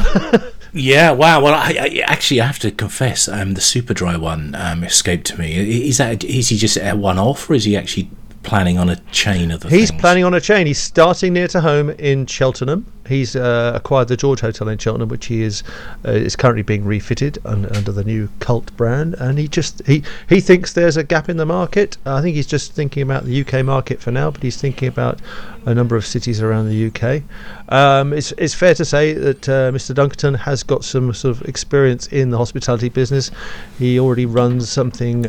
Yeah, 0.76 1.12
wow. 1.12 1.40
Well, 1.40 1.54
I, 1.54 1.76
I, 1.78 2.02
actually 2.04 2.40
I 2.40 2.47
have 2.47 2.59
to 2.59 2.73
confess, 2.73 3.28
um, 3.28 3.54
the 3.54 3.61
super 3.61 3.95
dry 3.95 4.16
one 4.16 4.57
um, 4.57 4.83
escaped 4.83 5.38
me. 5.38 5.87
Is 5.88 5.99
that 5.99 6.25
is 6.25 6.49
he 6.49 6.57
just 6.57 6.76
a 6.76 6.95
one 6.95 7.16
off, 7.16 7.49
or 7.49 7.54
is 7.54 7.62
he 7.62 7.76
actually 7.76 8.11
planning 8.45 8.79
on 8.79 8.89
a 8.89 8.97
chain 9.11 9.51
of 9.51 9.61
the 9.61 9.69
He's 9.69 9.89
things? 9.91 10.01
planning 10.01 10.25
on 10.25 10.35
a 10.35 10.41
chain. 10.41 10.67
He's 10.67 10.79
starting 10.81 11.33
near 11.33 11.49
to 11.49 11.61
home 11.61 11.91
in 11.91 12.27
Cheltenham. 12.27 12.87
He's 13.09 13.37
uh, 13.37 13.73
acquired 13.75 14.09
the 14.09 14.17
George 14.17 14.41
Hotel 14.41 14.69
in 14.69 14.79
Cheltenham, 14.79 15.09
which 15.09 15.27
he 15.27 15.43
is 15.43 15.63
uh, 16.07 16.13
is 16.13 16.37
currently 16.37 16.63
being 16.63 16.85
refitted 16.85 17.39
un- 17.45 17.67
under 17.75 17.93
the 17.93 18.05
new 18.05 18.29
Cult 18.41 18.75
brand. 18.77 19.15
And 19.15 19.39
he 19.39 19.49
just 19.49 19.83
he 19.87 20.03
he 20.29 20.41
thinks 20.41 20.73
there's 20.73 20.97
a 20.97 21.05
gap 21.05 21.29
in 21.29 21.37
the 21.37 21.45
market. 21.45 21.99
I 22.07 22.23
think 22.23 22.37
he's 22.37 22.47
just 22.47 22.73
thinking 22.73 23.03
about 23.03 23.25
the 23.25 23.41
UK 23.45 23.65
market 23.65 24.01
for 24.01 24.11
now, 24.11 24.31
but 24.31 24.43
he's 24.43 24.57
thinking 24.59 24.89
about 24.89 25.21
a 25.67 25.75
number 25.75 25.97
of 25.97 26.07
cities 26.07 26.41
around 26.41 26.69
the 26.69 26.87
UK. 26.87 27.23
Um, 27.71 28.13
it's 28.13 28.33
it's 28.39 28.55
fair 28.55 28.75
to 28.75 28.85
say 28.85 29.13
that 29.13 29.49
uh, 29.49 29.71
Mr. 29.73 29.95
Dunkerton 29.95 30.39
has 30.39 30.63
got 30.63 30.85
some 30.85 31.13
sort 31.13 31.37
of 31.37 31.49
experience 31.49 32.07
in 32.07 32.31
the 32.31 32.39
hospitality 32.39 32.89
business. 32.89 33.31
He 33.79 33.99
already 33.99 34.27
runs 34.27 34.71
something. 34.71 35.27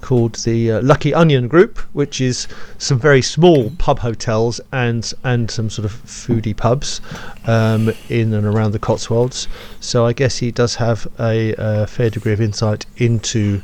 Called 0.00 0.34
the 0.36 0.72
uh, 0.72 0.82
Lucky 0.82 1.12
Onion 1.14 1.46
Group, 1.48 1.78
which 1.92 2.20
is 2.20 2.48
some 2.78 2.98
very 2.98 3.22
small 3.22 3.70
pub 3.78 3.98
hotels 4.00 4.60
and 4.72 5.12
and 5.24 5.50
some 5.50 5.68
sort 5.70 5.84
of 5.84 5.92
foodie 6.04 6.56
pubs 6.56 7.00
um, 7.46 7.92
in 8.08 8.32
and 8.34 8.46
around 8.46 8.72
the 8.72 8.78
Cotswolds. 8.78 9.46
So 9.80 10.06
I 10.06 10.12
guess 10.12 10.38
he 10.38 10.50
does 10.50 10.74
have 10.76 11.06
a, 11.18 11.54
a 11.58 11.86
fair 11.86 12.10
degree 12.10 12.32
of 12.32 12.40
insight 12.40 12.86
into 12.96 13.62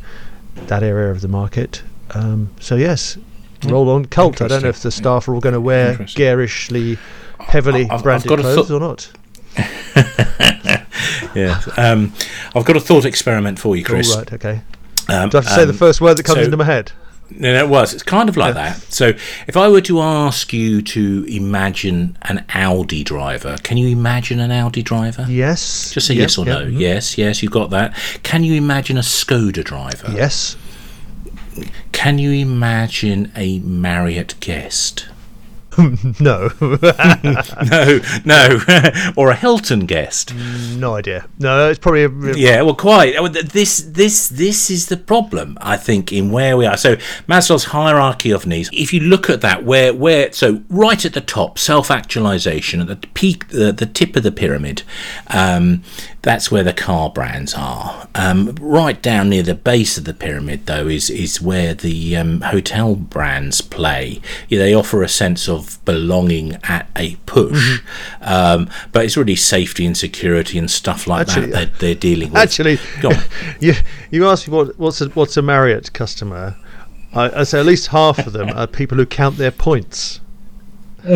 that 0.66 0.82
area 0.82 1.10
of 1.10 1.20
the 1.20 1.28
market. 1.28 1.82
Um, 2.12 2.50
so 2.60 2.76
yes, 2.76 3.18
roll 3.64 3.88
on 3.90 4.04
cult. 4.06 4.40
I 4.42 4.48
don't 4.48 4.62
know 4.62 4.68
if 4.68 4.82
the 4.82 4.90
staff 4.92 5.26
are 5.28 5.34
all 5.34 5.40
going 5.40 5.54
to 5.54 5.60
wear 5.60 5.96
garishly, 6.14 6.98
heavily 7.40 7.82
I've- 7.84 7.90
I've 7.90 8.02
branded 8.02 8.28
clothes 8.38 8.68
thought- 8.68 8.70
or 8.70 8.80
not. 8.80 9.10
Yeah. 11.34 11.60
Um, 11.76 12.14
I've 12.54 12.64
got 12.64 12.76
a 12.76 12.80
thought 12.80 13.04
experiment 13.04 13.58
for 13.58 13.76
you, 13.76 13.84
Chris. 13.84 14.10
All 14.10 14.18
right, 14.20 14.32
okay. 14.32 14.62
Um, 15.08 15.28
Do 15.30 15.38
I 15.38 15.40
have 15.40 15.44
to 15.48 15.54
say 15.54 15.64
the 15.64 15.70
um, 15.72 15.76
first 15.78 16.00
word 16.00 16.16
that 16.16 16.24
comes 16.24 16.38
so- 16.40 16.44
into 16.44 16.56
my 16.56 16.64
head? 16.64 16.92
No, 17.28 17.52
no, 17.52 17.58
it 17.64 17.68
was. 17.68 17.92
It's 17.92 18.04
kind 18.04 18.28
of 18.28 18.36
like 18.36 18.54
that. 18.54 18.76
So, 18.92 19.08
if 19.48 19.56
I 19.56 19.66
were 19.66 19.80
to 19.80 20.00
ask 20.00 20.52
you 20.52 20.80
to 20.80 21.24
imagine 21.28 22.16
an 22.22 22.44
Audi 22.54 23.02
driver, 23.02 23.56
can 23.64 23.76
you 23.78 23.88
imagine 23.88 24.38
an 24.38 24.52
Audi 24.52 24.80
driver? 24.84 25.26
Yes. 25.28 25.90
Just 25.90 26.06
say 26.06 26.14
Yep, 26.14 26.20
yes 26.22 26.38
or 26.38 26.46
yep, 26.46 26.60
no. 26.60 26.66
mhm. 26.66 26.78
Yes, 26.78 27.18
yes, 27.18 27.42
you've 27.42 27.50
got 27.50 27.70
that. 27.70 27.96
Can 28.22 28.44
you 28.44 28.54
imagine 28.54 28.96
a 28.96 29.00
Skoda 29.00 29.64
driver? 29.64 30.12
Yes. 30.12 30.54
Can 31.90 32.18
you 32.18 32.30
imagine 32.30 33.32
a 33.34 33.58
Marriott 33.58 34.36
guest? 34.38 35.08
No. 36.20 36.50
no, 36.60 38.00
no, 38.24 38.58
or 39.16 39.30
a 39.30 39.36
Hilton 39.36 39.86
guest. 39.86 40.34
no 40.76 40.94
idea. 40.96 41.26
No, 41.38 41.68
it's 41.68 41.78
probably 41.78 42.04
a, 42.04 42.36
Yeah, 42.36 42.62
well, 42.62 42.74
quite. 42.74 43.14
Oh, 43.16 43.28
This, 43.28 43.78
this, 43.82 44.28
this 44.28 44.70
is 44.70 44.86
the 44.86 44.96
problem. 44.96 45.58
I 45.60 45.76
think 45.76 46.12
in 46.12 46.30
where 46.30 46.56
we 46.56 46.66
are. 46.66 46.76
So 46.76 46.96
Maslow's 47.28 47.64
hierarchy 47.64 48.30
of 48.30 48.46
needs. 48.46 48.70
If 48.72 48.92
you 48.92 49.00
look 49.00 49.28
at 49.28 49.40
that, 49.42 49.64
where, 49.64 49.92
where, 49.94 50.32
so 50.32 50.62
right 50.68 51.04
at 51.04 51.12
the 51.12 51.20
top, 51.20 51.58
self-actualization 51.58 52.80
at 52.80 52.86
the 52.88 52.96
peak, 53.14 53.48
the, 53.48 53.72
the 53.72 53.86
tip 53.86 54.16
of 54.16 54.22
the 54.22 54.32
pyramid. 54.32 54.82
Um, 55.28 55.82
that's 56.26 56.50
where 56.50 56.64
the 56.64 56.72
car 56.72 57.08
brands 57.08 57.54
are. 57.54 58.08
Um, 58.16 58.56
right 58.60 59.00
down 59.00 59.28
near 59.28 59.44
the 59.44 59.54
base 59.54 59.96
of 59.96 60.06
the 60.06 60.12
pyramid, 60.12 60.66
though, 60.66 60.88
is 60.88 61.08
is 61.08 61.40
where 61.40 61.72
the 61.72 62.16
um, 62.16 62.40
hotel 62.40 62.96
brands 62.96 63.60
play. 63.60 64.20
Yeah, 64.48 64.58
they 64.58 64.74
offer 64.74 65.04
a 65.04 65.08
sense 65.08 65.48
of 65.48 65.78
belonging 65.84 66.56
at 66.64 66.90
a 66.96 67.14
push, 67.26 67.78
um, 68.22 68.68
but 68.90 69.04
it's 69.04 69.16
really 69.16 69.36
safety 69.36 69.86
and 69.86 69.96
security 69.96 70.58
and 70.58 70.68
stuff 70.68 71.06
like 71.06 71.28
Actually- 71.28 71.52
that 71.52 71.74
that 71.74 71.78
they're 71.78 71.94
dealing 71.94 72.30
with. 72.32 72.42
Actually, 72.42 72.80
Go 73.00 73.10
on. 73.10 73.22
you 73.60 73.74
you 74.10 74.26
asked 74.26 74.48
me 74.48 74.56
what 74.56 74.76
what's 74.80 75.00
a, 75.00 75.08
what's 75.10 75.36
a 75.36 75.42
Marriott 75.42 75.92
customer. 75.92 76.56
I, 77.14 77.42
I 77.42 77.44
say 77.44 77.60
at 77.60 77.66
least 77.66 77.86
half 77.86 78.26
of 78.26 78.32
them 78.32 78.48
are 78.50 78.66
people 78.66 78.98
who 78.98 79.06
count 79.06 79.36
their 79.36 79.52
points. 79.52 80.20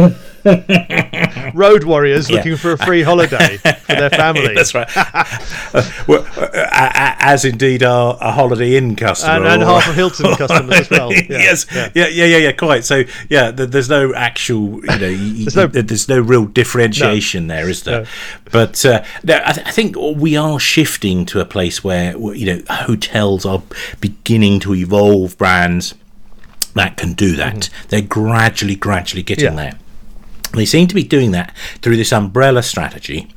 Road 1.55 1.85
warriors 1.85 2.29
Yeah. 2.29 2.37
looking 2.37 2.57
for 2.57 2.73
a 2.73 2.79
free 2.79 3.03
holiday 3.03 3.57
for 3.59 3.95
their 3.95 4.11
family. 4.23 4.55
That's 4.55 4.75
right. 4.75 4.89
Well, 6.07 6.27
uh, 6.37 6.47
uh, 6.51 7.15
as 7.21 7.45
indeed 7.45 7.83
are 7.83 8.17
a 8.21 8.33
Holiday 8.33 8.77
Inn 8.77 8.97
customer, 8.97 9.35
And, 9.35 9.47
and 9.47 9.63
half 9.63 9.89
of 9.89 9.95
Hilton 9.95 10.35
customers 10.37 10.81
as 10.81 10.91
well. 10.91 11.13
Yeah, 11.13 11.23
yes, 11.29 11.67
yeah. 11.73 11.91
yeah. 11.95 12.07
yeah, 12.09 12.25
yeah, 12.25 12.37
yeah, 12.39 12.53
quite. 12.53 12.85
So, 12.85 13.05
yeah, 13.29 13.53
th- 13.53 13.71
there's 13.71 13.89
no 13.89 14.13
actual, 14.15 14.81
you 14.81 14.87
know, 14.87 14.99
There's 14.99 15.57
no- 15.57 15.67
there's 15.69 16.09
no 16.09 16.21
real 16.21 16.47
differentiation 16.47 17.47
there, 17.47 17.69
is 17.69 17.83
there? 17.85 18.03
No. 18.03 18.09
But 18.51 18.85
uh, 18.85 19.05
no, 19.23 19.41
I, 19.45 19.53
th- 19.53 19.67
I 19.67 19.71
think 19.71 19.97
we 19.97 20.37
are 20.37 20.59
shifting 20.59 21.25
to 21.27 21.41
a 21.41 21.45
place 21.45 21.85
where 21.85 22.17
you 22.35 22.47
know 22.47 22.63
hotels 22.69 23.45
are 23.47 23.63
beginning 24.01 24.61
to 24.61 24.75
evolve 24.75 25.39
brands 25.39 25.95
that 26.75 26.97
can 26.97 27.13
do 27.15 27.37
that. 27.37 27.69
They're 27.89 28.01
gradually, 28.03 28.77
gradually 28.77 29.23
getting 29.23 29.47
Mm-hmm. 29.51 29.59
Yeah. 29.59 29.71
there. 29.71 29.79
They 30.53 30.67
seem 30.67 30.89
to 30.89 30.95
be 30.95 31.05
doing 31.05 31.31
that 31.33 31.57
through 31.81 31.97
this 31.97 32.13
umbrella 32.13 32.63
strategy 32.63 33.29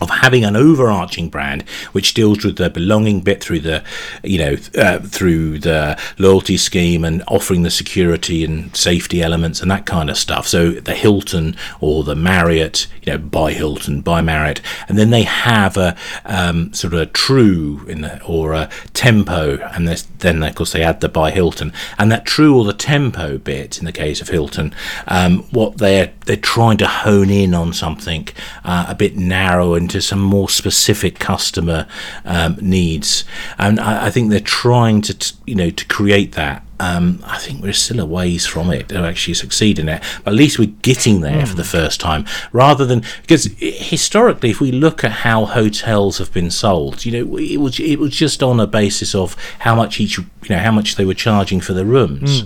of 0.00 0.10
having 0.10 0.44
an 0.44 0.56
overarching 0.56 1.28
brand 1.28 1.62
which 1.92 2.14
deals 2.14 2.44
with 2.44 2.56
the 2.56 2.70
belonging 2.70 3.20
bit 3.20 3.42
through 3.42 3.60
the 3.60 3.82
you 4.22 4.38
know 4.38 4.56
uh, 4.78 4.98
through 5.00 5.58
the 5.58 5.98
loyalty 6.18 6.56
scheme 6.56 7.04
and 7.04 7.22
offering 7.28 7.62
the 7.62 7.70
security 7.70 8.44
and 8.44 8.74
safety 8.76 9.22
elements 9.22 9.60
and 9.60 9.70
that 9.70 9.86
kind 9.86 10.10
of 10.10 10.16
stuff. 10.16 10.46
So 10.46 10.70
the 10.72 10.94
Hilton 10.94 11.56
or 11.80 12.04
the 12.04 12.14
Marriott 12.14 12.86
you 13.02 13.12
know 13.12 13.18
by 13.18 13.52
Hilton 13.52 14.00
by 14.00 14.20
Marriott. 14.20 14.60
And 14.88 14.98
then 14.98 15.10
they 15.10 15.22
have 15.22 15.76
a 15.76 15.96
um, 16.24 16.72
sort 16.72 16.94
of 16.94 17.00
a 17.00 17.06
Tru 17.06 17.84
in 17.88 18.02
the, 18.02 18.22
or 18.24 18.52
a 18.52 18.68
tempo. 18.92 19.58
And 19.58 19.88
then 19.88 20.42
of 20.42 20.54
course 20.54 20.72
they 20.72 20.82
add 20.82 21.00
the 21.00 21.08
by 21.08 21.30
Hilton. 21.30 21.72
And 21.98 22.10
that 22.12 22.26
Tru 22.26 22.58
or 22.58 22.64
the 22.64 22.72
tempo 22.72 23.38
bit 23.38 23.78
in 23.78 23.84
the 23.84 23.92
case 23.92 24.20
of 24.20 24.28
Hilton 24.28 24.74
um, 25.08 25.42
what 25.50 25.78
they're 25.78 26.12
they're 26.26 26.36
trying 26.36 26.76
to 26.78 26.86
hone 26.86 27.30
in 27.30 27.54
on 27.54 27.72
something 27.72 28.28
uh, 28.64 28.86
a 28.88 28.94
bit 28.94 29.16
narrow 29.16 29.74
into 29.86 30.00
some 30.00 30.20
more 30.20 30.48
specific 30.48 31.20
customer 31.20 31.86
um, 32.24 32.58
needs. 32.60 33.24
And 33.56 33.78
I, 33.78 34.06
I 34.06 34.10
think 34.10 34.30
they're 34.30 34.40
trying 34.40 35.00
to 35.02 35.14
t- 35.16 35.36
you 35.46 35.54
know 35.54 35.70
to 35.70 35.84
create 35.86 36.32
that 36.32 36.65
um, 36.80 37.22
I 37.24 37.38
think 37.38 37.62
we're 37.62 37.72
still 37.72 38.00
a 38.00 38.06
ways 38.06 38.46
from 38.46 38.70
it 38.70 38.88
to 38.90 38.98
actually 38.98 39.34
succeed 39.34 39.78
in 39.78 39.88
it. 39.88 40.02
But 40.24 40.32
at 40.32 40.36
least 40.36 40.58
we're 40.58 40.74
getting 40.82 41.20
there 41.20 41.46
for 41.46 41.54
the 41.54 41.64
first 41.64 42.00
time, 42.00 42.26
rather 42.52 42.84
than 42.84 43.02
because 43.22 43.44
historically, 43.58 44.50
if 44.50 44.60
we 44.60 44.72
look 44.72 45.04
at 45.04 45.12
how 45.12 45.44
hotels 45.46 46.18
have 46.18 46.32
been 46.32 46.50
sold, 46.50 47.04
you 47.04 47.12
know, 47.12 47.36
it 47.38 47.58
was 47.58 47.80
it 47.80 47.98
was 47.98 48.14
just 48.14 48.42
on 48.42 48.60
a 48.60 48.66
basis 48.66 49.14
of 49.14 49.36
how 49.60 49.74
much 49.74 50.00
each, 50.00 50.18
you 50.18 50.26
know, 50.50 50.58
how 50.58 50.72
much 50.72 50.96
they 50.96 51.04
were 51.04 51.14
charging 51.14 51.60
for 51.60 51.72
the 51.72 51.84
rooms. 51.84 52.44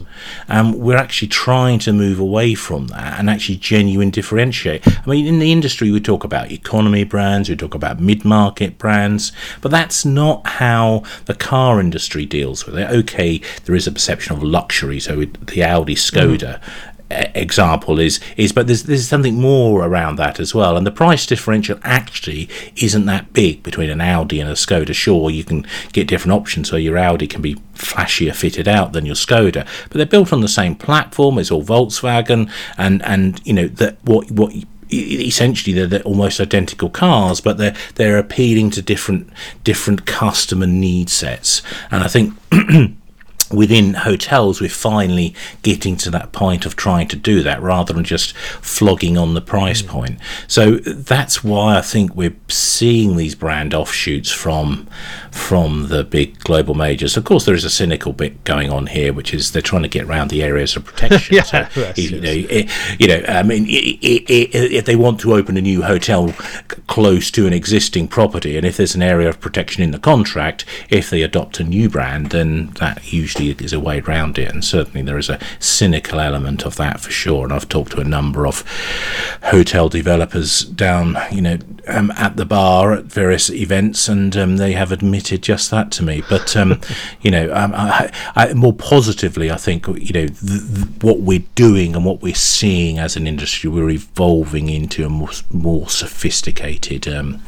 Um, 0.49 0.79
we're 0.79 0.97
actually 0.97 1.29
trying 1.29 1.79
to 1.81 1.93
move 1.93 2.21
away 2.21 2.55
from 2.55 2.89
that 2.89 3.19
and 3.19 3.29
actually 3.29 3.57
genuine 3.57 4.11
differentiate. 4.11 4.87
I 4.87 5.03
mean, 5.07 5.27
in 5.27 5.39
the 5.39 5.53
industry, 5.53 5.91
we 5.91 6.01
talk 6.01 6.25
about 6.25 6.53
economy 6.53 7.05
brands, 7.05 7.49
we 7.49 7.57
talk 7.57 7.75
about 7.75 8.01
mid-market 8.01 8.79
brands, 8.79 9.33
but 9.61 9.71
that's 9.71 10.05
not 10.05 10.47
how 10.47 11.03
the 11.27 11.35
car 11.35 11.81
industry 11.81 12.27
deals 12.27 12.67
with 12.67 12.77
it. 12.79 12.91
Okay, 12.91 13.41
there 13.65 13.75
is 13.75 13.87
a 13.87 13.93
perception 13.93 14.20
of 14.29 14.43
luxury, 14.43 15.01
so 15.01 15.21
it, 15.21 15.47
the 15.47 15.63
Audi 15.65 15.95
Skoda. 15.95 16.61
Mm. 16.61 16.63
e- 17.13 17.41
Example 17.41 17.99
is 17.99 18.21
is, 18.37 18.53
but 18.53 18.67
there's 18.67 18.85
there's 18.85 19.09
something 19.09 19.41
more 19.41 19.85
around 19.85 20.17
that 20.17 20.39
as 20.39 20.55
well, 20.55 20.77
and 20.77 20.87
the 20.87 20.93
price 20.93 21.27
differential 21.27 21.79
actually 21.83 22.49
isn't 22.77 23.07
that 23.07 23.33
big 23.33 23.63
between 23.63 23.91
an 23.91 24.01
Audi 24.01 24.41
and 24.41 24.49
a 24.51 24.55
Skoda. 24.55 24.95
Sure, 24.95 25.31
you 25.31 25.43
can 25.45 25.67
get 25.93 26.07
different 26.07 26.33
options, 26.33 26.69
so 26.69 26.77
your 26.77 26.99
Audi 26.99 27.27
can 27.27 27.43
be 27.43 27.57
flashier 27.75 28.35
fitted 28.35 28.69
out 28.69 28.93
than 28.93 29.07
your 29.07 29.17
Skoda, 29.17 29.67
but 29.89 29.97
they're 29.97 30.07
built 30.07 30.33
on 30.33 30.41
the 30.41 30.49
same 30.49 30.75
platform. 30.77 31.39
It's 31.39 31.51
all 31.51 31.65
Volkswagen, 31.65 32.51
and 32.77 33.03
and 33.05 33.41
you 33.45 33.55
know 33.55 33.69
that 33.69 33.97
what 34.05 34.31
what 34.31 34.53
essentially 34.93 35.73
they're, 35.73 35.87
they're 35.87 36.03
almost 36.03 36.41
identical 36.41 36.91
cars, 36.91 37.41
but 37.41 37.59
they're 37.59 37.77
they're 37.95 38.19
appealing 38.19 38.71
to 38.71 38.83
different 38.83 39.29
different 39.65 40.07
customer 40.07 40.67
need 40.67 41.11
sets, 41.11 41.63
and 41.91 42.03
I 42.05 42.09
think. 42.09 42.35
within 43.53 43.95
hotels, 43.95 44.61
we're 44.61 44.69
finally 44.69 45.35
getting 45.63 45.97
to 45.97 46.11
that 46.11 46.33
point 46.33 46.65
of 46.65 46.77
trying 46.77 47.09
to 47.09 47.17
do 47.17 47.43
that 47.43 47.61
rather 47.61 47.93
than 47.93 48.05
just 48.05 48.37
flogging 48.37 49.19
on 49.19 49.35
the 49.35 49.41
price 49.41 49.83
mm. 49.83 49.89
point. 49.89 50.19
So 50.47 50.77
that's 50.77 51.43
why 51.43 51.79
I 51.79 51.81
think 51.81 52.15
we're 52.15 52.37
seeing 52.49 53.17
these 53.17 53.35
brand 53.35 53.75
offshoots 53.75 54.31
from 54.31 54.89
from 55.31 55.89
the 55.89 56.03
big 56.03 56.39
global 56.41 56.75
majors. 56.75 57.17
Of 57.17 57.25
course, 57.25 57.45
there 57.45 57.55
is 57.55 57.65
a 57.65 57.71
cynical 57.71 58.13
bit 58.13 58.43
going 58.45 58.71
on 58.71 58.89
here, 58.89 59.13
which 59.13 59.33
is 59.33 59.53
they're 59.53 59.63
trying 59.63 59.83
to 59.83 59.89
get 59.89 60.05
around 60.05 60.31
the 60.31 60.43
areas 60.43 60.77
of 60.77 60.85
protection. 60.85 61.37
yeah, 61.37 61.43
so, 61.43 61.67
yes, 61.77 61.99
you, 61.99 62.21
know, 62.21 62.29
it, 62.31 62.71
you 62.99 63.07
know, 63.07 63.23
I 63.29 63.43
mean, 63.43 63.65
if 63.69 64.85
they 64.85 64.97
want 64.97 65.21
to 65.21 65.35
open 65.35 65.57
a 65.57 65.61
new 65.61 65.83
hotel 65.83 66.33
close 66.89 67.31
to 67.33 67.47
an 67.47 67.53
existing 67.53 68.09
property, 68.09 68.57
and 68.57 68.67
if 68.67 68.77
there's 68.77 68.95
an 68.95 69.03
area 69.03 69.29
of 69.29 69.41
protection 69.41 69.83
in 69.83 69.93
the 69.93 69.99
contract, 69.99 70.65
if 70.89 71.11
they 71.11 71.23
adopt 71.23 71.61
a 71.61 71.65
new 71.65 71.89
brand, 71.89 72.31
then 72.31 72.71
that 72.81 73.13
usually 73.13 73.40
is 73.41 73.73
a 73.73 73.81
way 73.81 74.01
around 74.01 74.39
it. 74.39 74.53
And 74.53 74.65
certainly 74.65 75.03
there 75.03 75.19
is 75.19 75.29
a 75.29 75.39
cynical 75.59 76.21
element 76.21 76.65
of 76.65 76.77
that 76.77 77.01
for 77.01 77.11
sure. 77.11 77.45
And 77.45 77.53
I've 77.53 77.69
talked 77.69 77.93
to 77.93 78.01
a 78.01 78.05
number 78.05 78.47
of 78.47 78.65
hotel 79.45 79.89
developers 79.89 80.65
down, 80.65 81.17
you 81.31 81.43
know, 81.43 81.59
um, 81.89 82.11
at 82.13 82.37
the 82.37 82.45
bar 82.45 82.93
at 82.93 83.05
various 83.05 83.51
events, 83.51 84.09
and 84.09 84.37
um, 84.37 84.57
they 84.57 84.73
have 84.73 84.93
admitted 84.93 85.43
just 85.43 85.71
that 85.71 85.91
to 85.93 86.03
me. 86.03 86.23
But 86.29 86.57
um, 86.57 86.81
you 87.21 87.31
know, 87.31 87.53
um, 87.55 87.73
I, 87.75 88.13
I, 88.35 88.53
more 88.55 88.73
positively, 88.73 89.51
I 89.51 89.57
think 89.57 89.87
you 89.87 90.13
know 90.13 90.27
what 91.01 91.21
we're 91.21 91.45
doing 91.55 91.95
and 91.95 92.05
what 92.05 92.23
we're 92.23 92.35
seeing 92.35 92.99
as 92.99 93.17
an 93.17 93.27
industry, 93.27 93.71
we're 93.71 93.91
evolving 93.91 94.69
into 94.69 95.05
a 95.05 95.09
more, 95.09 95.31
more 95.51 95.89
sophisticated 95.89 97.09
um, 97.09 97.43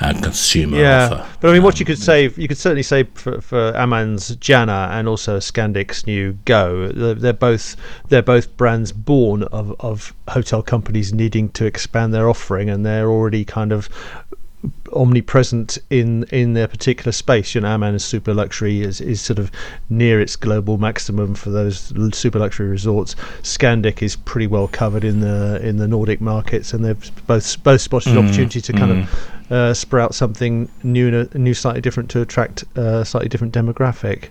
uh, 0.00 0.14
consumer 0.20 0.78
yeah. 0.78 1.06
offer. 1.06 1.28
But 1.40 1.50
I 1.50 1.52
mean, 1.52 1.62
what 1.62 1.80
you 1.80 1.86
could 1.86 1.98
say, 1.98 2.30
you 2.36 2.48
could 2.48 2.58
certainly 2.58 2.82
say 2.82 3.04
for, 3.04 3.40
for 3.40 3.72
Aman's 3.74 4.36
Janu 4.36 4.90
and 4.90 5.08
also 5.08 5.38
Scandic's 5.38 6.06
new 6.06 6.32
Go, 6.44 6.88
they're, 6.88 7.14
they're 7.14 7.32
both 7.32 7.76
they're 8.08 8.22
both 8.22 8.56
brands 8.56 8.92
born 8.92 9.42
of, 9.44 9.74
of 9.80 10.14
hotel 10.28 10.62
companies 10.62 11.12
needing 11.12 11.48
to 11.50 11.66
expand 11.66 12.14
their 12.14 12.28
offering, 12.28 12.70
and 12.70 12.84
they're 12.84 13.10
already 13.10 13.44
kind 13.44 13.57
of 13.72 13.88
omnipresent 14.92 15.78
in 15.90 16.24
in 16.24 16.54
their 16.54 16.68
particular 16.68 17.12
space. 17.12 17.54
You 17.54 17.60
know, 17.62 17.68
Aman 17.68 17.94
is 17.94 18.04
super 18.04 18.34
luxury 18.34 18.82
is, 18.82 19.00
is 19.00 19.20
sort 19.20 19.38
of 19.38 19.50
near 19.90 20.20
its 20.20 20.36
global 20.36 20.78
maximum 20.78 21.34
for 21.34 21.50
those 21.50 21.92
super 22.16 22.38
luxury 22.38 22.68
resorts. 22.68 23.14
Scandic 23.42 24.02
is 24.02 24.16
pretty 24.16 24.46
well 24.46 24.68
covered 24.68 25.04
in 25.04 25.20
the 25.20 25.60
in 25.62 25.76
the 25.76 25.88
Nordic 25.88 26.20
markets, 26.20 26.72
and 26.72 26.84
they've 26.84 27.26
both 27.26 27.62
both 27.62 27.80
spotted 27.80 28.14
mm, 28.14 28.24
opportunity 28.24 28.60
to 28.60 28.72
mm. 28.72 28.78
kind 28.78 28.90
of 28.90 28.96
mm. 28.98 29.50
uh, 29.50 29.74
sprout 29.74 30.14
something 30.14 30.68
new, 30.82 31.28
new, 31.34 31.54
slightly 31.54 31.80
different 31.80 32.10
to 32.10 32.20
attract 32.20 32.64
a 32.76 32.80
uh, 32.80 33.04
slightly 33.04 33.28
different 33.28 33.54
demographic. 33.54 34.28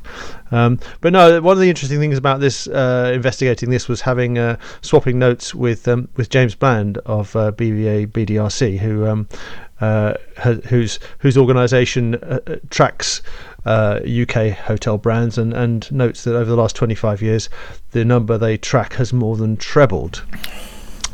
Um, 0.52 0.80
but 1.02 1.14
no, 1.14 1.42
one 1.42 1.54
of 1.54 1.60
the 1.60 1.70
interesting 1.70 2.00
things 2.00 2.18
about 2.18 2.40
this 2.40 2.68
uh, 2.68 3.12
investigating 3.14 3.70
this 3.70 3.88
was 3.88 4.02
having 4.02 4.38
uh, 4.38 4.58
swapping 4.82 5.20
notes 5.20 5.54
with 5.54 5.88
um, 5.88 6.08
with 6.16 6.30
James 6.30 6.56
Bland 6.56 6.98
of 7.00 7.36
uh, 7.36 7.52
BVA 7.52 8.08
BDRC, 8.08 8.80
who 8.80 9.06
um, 9.06 9.28
uh, 9.82 10.14
whose 10.70 11.00
whose 11.20 11.38
organisation 11.38 12.16
uh, 12.16 12.40
uh 12.48 12.56
tracks 12.70 13.22
uh, 13.66 14.00
UK 14.06 14.52
hotel 14.52 14.98
brands 14.98 15.38
and, 15.38 15.54
and 15.54 15.92
notes 15.92 16.24
that 16.24 16.36
over 16.36 16.50
the 16.50 16.56
last 16.56 16.76
25 16.76 17.22
years, 17.22 17.50
the 17.92 18.06
number 18.06 18.38
they 18.38 18.58
track 18.58 18.94
has 18.94 19.12
more 19.12 19.36
than 19.36 19.58
trebled. 19.58 20.24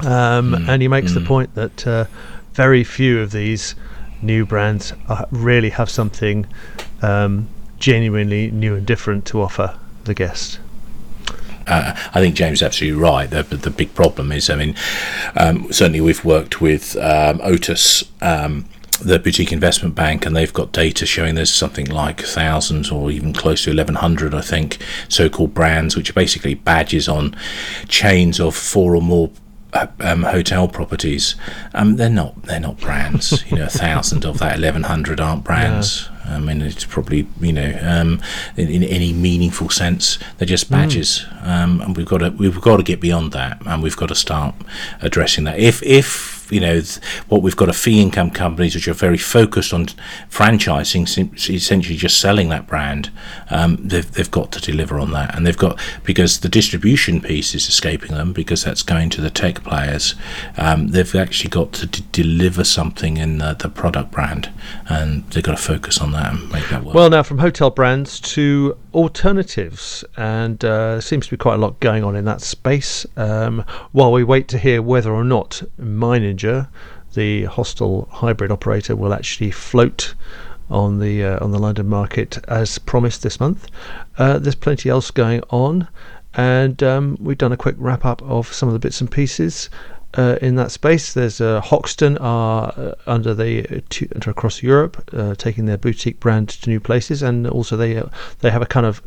Um, 0.01 0.51
mm, 0.51 0.70
and 0.70 0.82
he 0.82 0.88
makes 0.88 1.12
mm. 1.12 1.15
the 1.15 1.20
hmm. 1.22 1.27
point 1.27 1.55
that 1.55 1.88
uh, 1.88 2.05
very 2.53 2.84
few 2.84 3.20
of 3.22 3.32
these 3.32 3.75
new 4.22 4.46
brands 4.46 4.93
are, 5.10 5.27
really 5.32 5.70
have 5.72 5.89
something 5.89 6.46
um, 7.01 7.48
genuinely 7.79 8.51
new 8.51 8.75
and 8.75 8.86
different 8.86 9.25
to 9.25 9.41
offer 9.41 9.77
the 10.03 10.13
guest. 10.13 10.60
Uh, 11.67 11.93
I 12.13 12.20
think 12.20 12.36
James 12.36 12.60
is 12.60 12.63
absolutely 12.63 13.00
right. 13.00 13.29
The, 13.29 13.43
the 13.43 13.70
big 13.70 13.93
problem 13.93 14.32
is, 14.32 14.50
I 14.50 14.55
mean, 14.55 14.75
um, 15.36 15.72
certainly 15.72 16.01
we've 16.01 16.24
worked 16.24 16.62
with 16.62 16.96
um, 16.98 17.39
Otus. 17.41 18.03
Um, 18.22 18.65
the 19.01 19.20
boutique 19.20 19.51
investment 19.51 19.96
bank, 19.96 20.25
and 20.25 20.36
they've 20.36 20.53
got 20.53 20.72
data 20.72 21.05
showing 21.05 21.36
there's 21.36 21.53
something 21.53 21.88
like 21.88 22.22
thousands 22.22 22.91
or 22.91 23.12
even 23.12 23.34
close 23.34 23.63
to 23.63 23.72
1100, 23.72 24.34
I 24.34 24.39
think, 24.39 24.77
so 25.10 25.29
called 25.29 25.53
brands, 25.53 25.98
which 25.98 26.12
are 26.12 26.13
basically 26.13 26.53
badges 26.53 27.10
on 27.10 27.36
chains 27.89 28.39
of 28.39 28.55
four 28.55 28.96
or 28.96 29.01
more 29.01 29.32
uh, 29.74 29.88
um, 30.01 30.22
hotel 30.24 30.67
properties, 30.67 31.36
um, 31.74 31.96
they're 31.96 32.09
not 32.09 32.44
they're 32.44 32.59
not 32.59 32.79
brands. 32.79 33.44
you 33.50 33.57
know, 33.57 33.66
a 33.66 33.70
thousand 33.70 34.24
of 34.24 34.37
that 34.37 34.57
eleven 34.57 34.83
hundred 34.83 35.20
aren't 35.20 35.44
brands. 35.50 36.09
I 36.25 36.40
mean, 36.40 36.62
it's 36.62 36.86
probably 36.86 37.27
you 37.40 37.53
know, 37.53 37.77
um, 37.81 38.22
in, 38.57 38.70
in, 38.70 38.83
any 38.83 39.14
meaningful 39.14 39.70
sense, 39.70 40.18
they're 40.38 40.48
just 40.48 40.68
hmm. 40.68 40.75
badges, 40.75 41.25
mm. 41.42 41.83
and 41.83 41.98
we've 41.98 42.05
got 42.05 42.20
to 42.20 42.29
we've 42.29 42.62
got 42.62 42.77
to 42.77 42.83
get 42.83 43.00
beyond 43.00 43.31
that, 43.33 43.62
and 43.66 43.83
we've 43.83 43.98
got 43.98 44.09
to 44.09 44.16
start 44.16 44.55
addressing 45.01 45.44
that. 45.44 45.59
If 45.59 45.83
if 45.83 46.32
you 46.51 46.60
know 46.60 46.82
what 47.29 47.42
we've 47.42 47.56
got 47.56 47.70
are 47.70 47.74
fee 47.74 48.01
income 48.01 48.29
companies 48.29 48.75
which 48.75 48.88
are 48.88 48.94
very 48.94 49.18
focused 49.18 49.74
on 49.74 49.88
franchising, 50.29 51.03
essentially 51.50 51.96
just 51.96 52.20
selling 52.20 52.50
that 52.50 52.68
brand. 52.68 53.12
Um, 53.50 53.77
they've 53.82 54.10
they've 54.12 54.32
got 54.32 54.51
to 54.53 54.62
deliver 54.62 55.00
on 55.00 55.12
that, 55.12 55.36
and 55.36 55.46
they've 55.46 55.58
got 55.58 55.79
because 56.03 56.40
the 56.40 56.50
distribution 56.50 57.22
piece 57.22 57.56
is 57.56 57.68
escaping 57.68 58.12
them 58.12 58.34
because 58.34 58.64
that's 58.64 58.84
going 58.84 59.10
to 59.12 59.22
the 59.22 59.29
tech 59.29 59.64
players. 59.64 60.16
Um, 60.58 60.90
they've 60.90 61.16
actually 61.16 61.50
got 61.50 61.74
to 61.74 61.86
d- 61.86 62.03
deliver 62.12 62.64
something 62.64 63.18
in 63.18 63.38
the, 63.40 63.53
the, 63.53 63.70
product 63.70 64.12
brand, 64.12 64.50
and 64.88 65.29
they've 65.32 65.44
got 65.44 65.58
to 65.58 65.64
focus 65.64 66.00
on 66.00 66.12
that 66.12 66.34
and 66.34 66.51
make 66.51 66.68
that 66.70 66.84
work. 66.84 66.94
Well, 66.94 67.10
now 67.10 67.24
from 67.24 67.40
hotel 67.40 67.70
brands 67.70 68.20
to 68.22 68.77
alternatives, 68.94 70.03
and 70.16 70.64
uh, 70.64 71.01
seems 71.01 71.25
to 71.25 71.32
be 71.32 71.38
quite 71.38 71.56
a 71.56 71.58
lot 71.58 71.79
going 71.79 72.03
on 72.03 72.16
in 72.16 72.25
that 72.25 72.42
space. 72.42 73.06
Um, 73.18 73.66
while 73.92 74.12
we 74.12 74.24
wait 74.24 74.48
to 74.50 74.58
hear 74.58 74.82
whether 74.82 75.12
or 75.12 75.24
not 75.24 75.62
Meininger, 76.33 76.67
the 77.13 77.46
hostel 77.46 78.07
hybrid 78.11 78.51
operator, 78.51 78.96
will 78.96 79.13
actually 79.13 79.51
float 79.51 80.15
on 80.69 81.00
the 81.00 81.24
uh, 81.24 81.43
on 81.43 81.51
the 81.51 81.59
London 81.59 81.87
market 81.87 82.37
as 82.48 82.79
promised 82.79 83.22
this 83.22 83.39
month. 83.39 83.67
Uh, 84.17 84.39
there's 84.39 84.55
plenty 84.55 84.89
else 84.89 85.11
going 85.11 85.41
on, 85.50 85.87
and 86.33 86.81
um, 86.81 87.17
we've 87.19 87.37
done 87.37 87.51
a 87.51 87.57
quick 87.57 87.75
wrap 87.77 88.05
up 88.05 88.22
of 88.24 88.51
some 88.51 88.67
of 88.69 88.74
the 88.74 88.79
bits 88.79 89.01
and 89.01 89.11
pieces. 89.11 89.69
Uh, 90.15 90.37
in 90.43 90.53
that 90.53 90.69
space. 90.69 91.15
There's 91.15 91.41
uh, 91.41 91.59
Hoxton 91.59 92.19
are 92.19 92.72
uh, 92.77 92.93
under 93.07 93.33
the 93.33 93.65
uh, 93.67 94.29
across 94.29 94.61
Europe, 94.61 95.09
uh, 95.11 95.33
taking 95.33 95.65
their 95.65 95.79
boutique 95.79 96.19
brand 96.19 96.50
to 96.50 96.69
new 96.69 96.79
places, 96.79 97.24
and 97.24 97.48
also 97.48 97.75
they 97.75 98.00
they 98.41 98.51
have 98.51 98.61
a 98.61 98.67
kind 98.67 98.85
of 98.85 99.01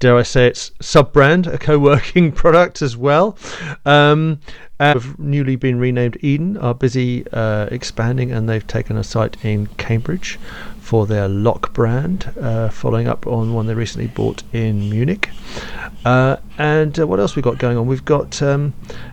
dare 0.00 0.16
I 0.16 0.22
say 0.22 0.48
it's 0.48 0.72
sub 0.80 1.12
brand, 1.12 1.46
a 1.46 1.58
co 1.58 1.78
working 1.78 2.32
product 2.42 2.82
as 2.82 2.96
well. 2.96 3.38
Um, 3.84 4.40
have 4.80 5.18
newly 5.18 5.56
been 5.56 5.78
renamed 5.78 6.18
Edyn 6.22 6.60
are 6.62 6.74
busy 6.74 7.26
expanding, 7.70 8.32
and 8.32 8.48
they've 8.48 8.66
taken 8.66 8.96
a 8.96 9.04
site 9.04 9.36
in 9.44 9.66
Cambridge 9.76 10.38
for 10.80 11.06
their 11.06 11.28
Locke 11.28 11.72
brand, 11.74 12.32
following 12.72 13.06
up 13.06 13.26
on 13.26 13.52
one 13.52 13.66
they 13.66 13.74
recently 13.74 14.08
bought 14.08 14.42
in 14.52 14.88
Munich. 14.90 15.28
and 16.04 16.96
what 16.96 17.20
else 17.20 17.36
we 17.36 17.42
got 17.42 17.58
going 17.58 17.76
on? 17.76 17.86
We've 17.86 18.04
got 18.04 18.40
um, 18.42 18.72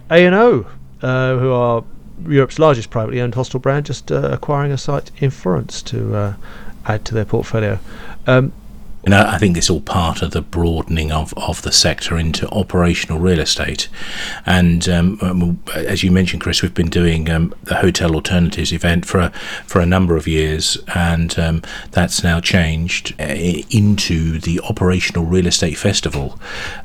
a&O, 0.10 0.66
uh, 1.02 1.38
who 1.38 1.52
are 1.52 1.84
Europe's 2.28 2.60
largest 2.60 2.90
privately 2.90 3.22
owned 3.22 3.36
hostel 3.36 3.60
brand, 3.60 3.86
just 3.86 4.12
uh, 4.12 4.30
acquiring 4.32 4.72
a 4.72 4.78
site 4.78 5.12
in 5.18 5.30
Florence 5.30 5.82
to 5.84 6.16
uh, 6.16 6.34
add 6.86 7.06
to 7.06 7.14
their 7.14 7.26
portfolio. 7.26 7.80
Um, 8.26 8.54
and 9.08 9.16
I 9.16 9.38
think 9.38 9.56
it's 9.56 9.70
all 9.70 9.80
part 9.80 10.22
of 10.22 10.32
the 10.32 10.42
broadening 10.42 11.14
of, 11.14 11.34
of 11.38 11.62
the 11.62 11.72
sector 11.72 12.18
into 12.18 12.46
operational 12.50 13.20
real 13.20 13.40
estate. 13.40 13.88
And 14.46 14.90
um, 14.90 15.18
um, 15.22 15.64
as 15.74 16.04
you 16.04 16.12
mentioned, 16.12 16.42
Chris, 16.42 16.62
we've 16.62 16.74
been 16.74 16.90
doing 16.90 17.30
um, 17.30 17.56
the 17.64 17.76
Hotel 17.76 18.14
Alternatives 18.16 18.74
event 18.74 19.06
for 19.06 19.20
a, 19.20 19.30
for 19.66 19.80
a 19.80 19.86
number 19.86 20.18
of 20.18 20.28
years, 20.28 20.78
and 20.94 21.40
um, 21.40 21.62
that's 21.92 22.22
now 22.22 22.42
changed 22.42 23.16
uh, 23.18 23.28
into 23.70 24.40
the 24.40 24.60
Operational 24.60 25.24
Real 25.24 25.48
Estate 25.48 25.78
Festival. 25.78 26.38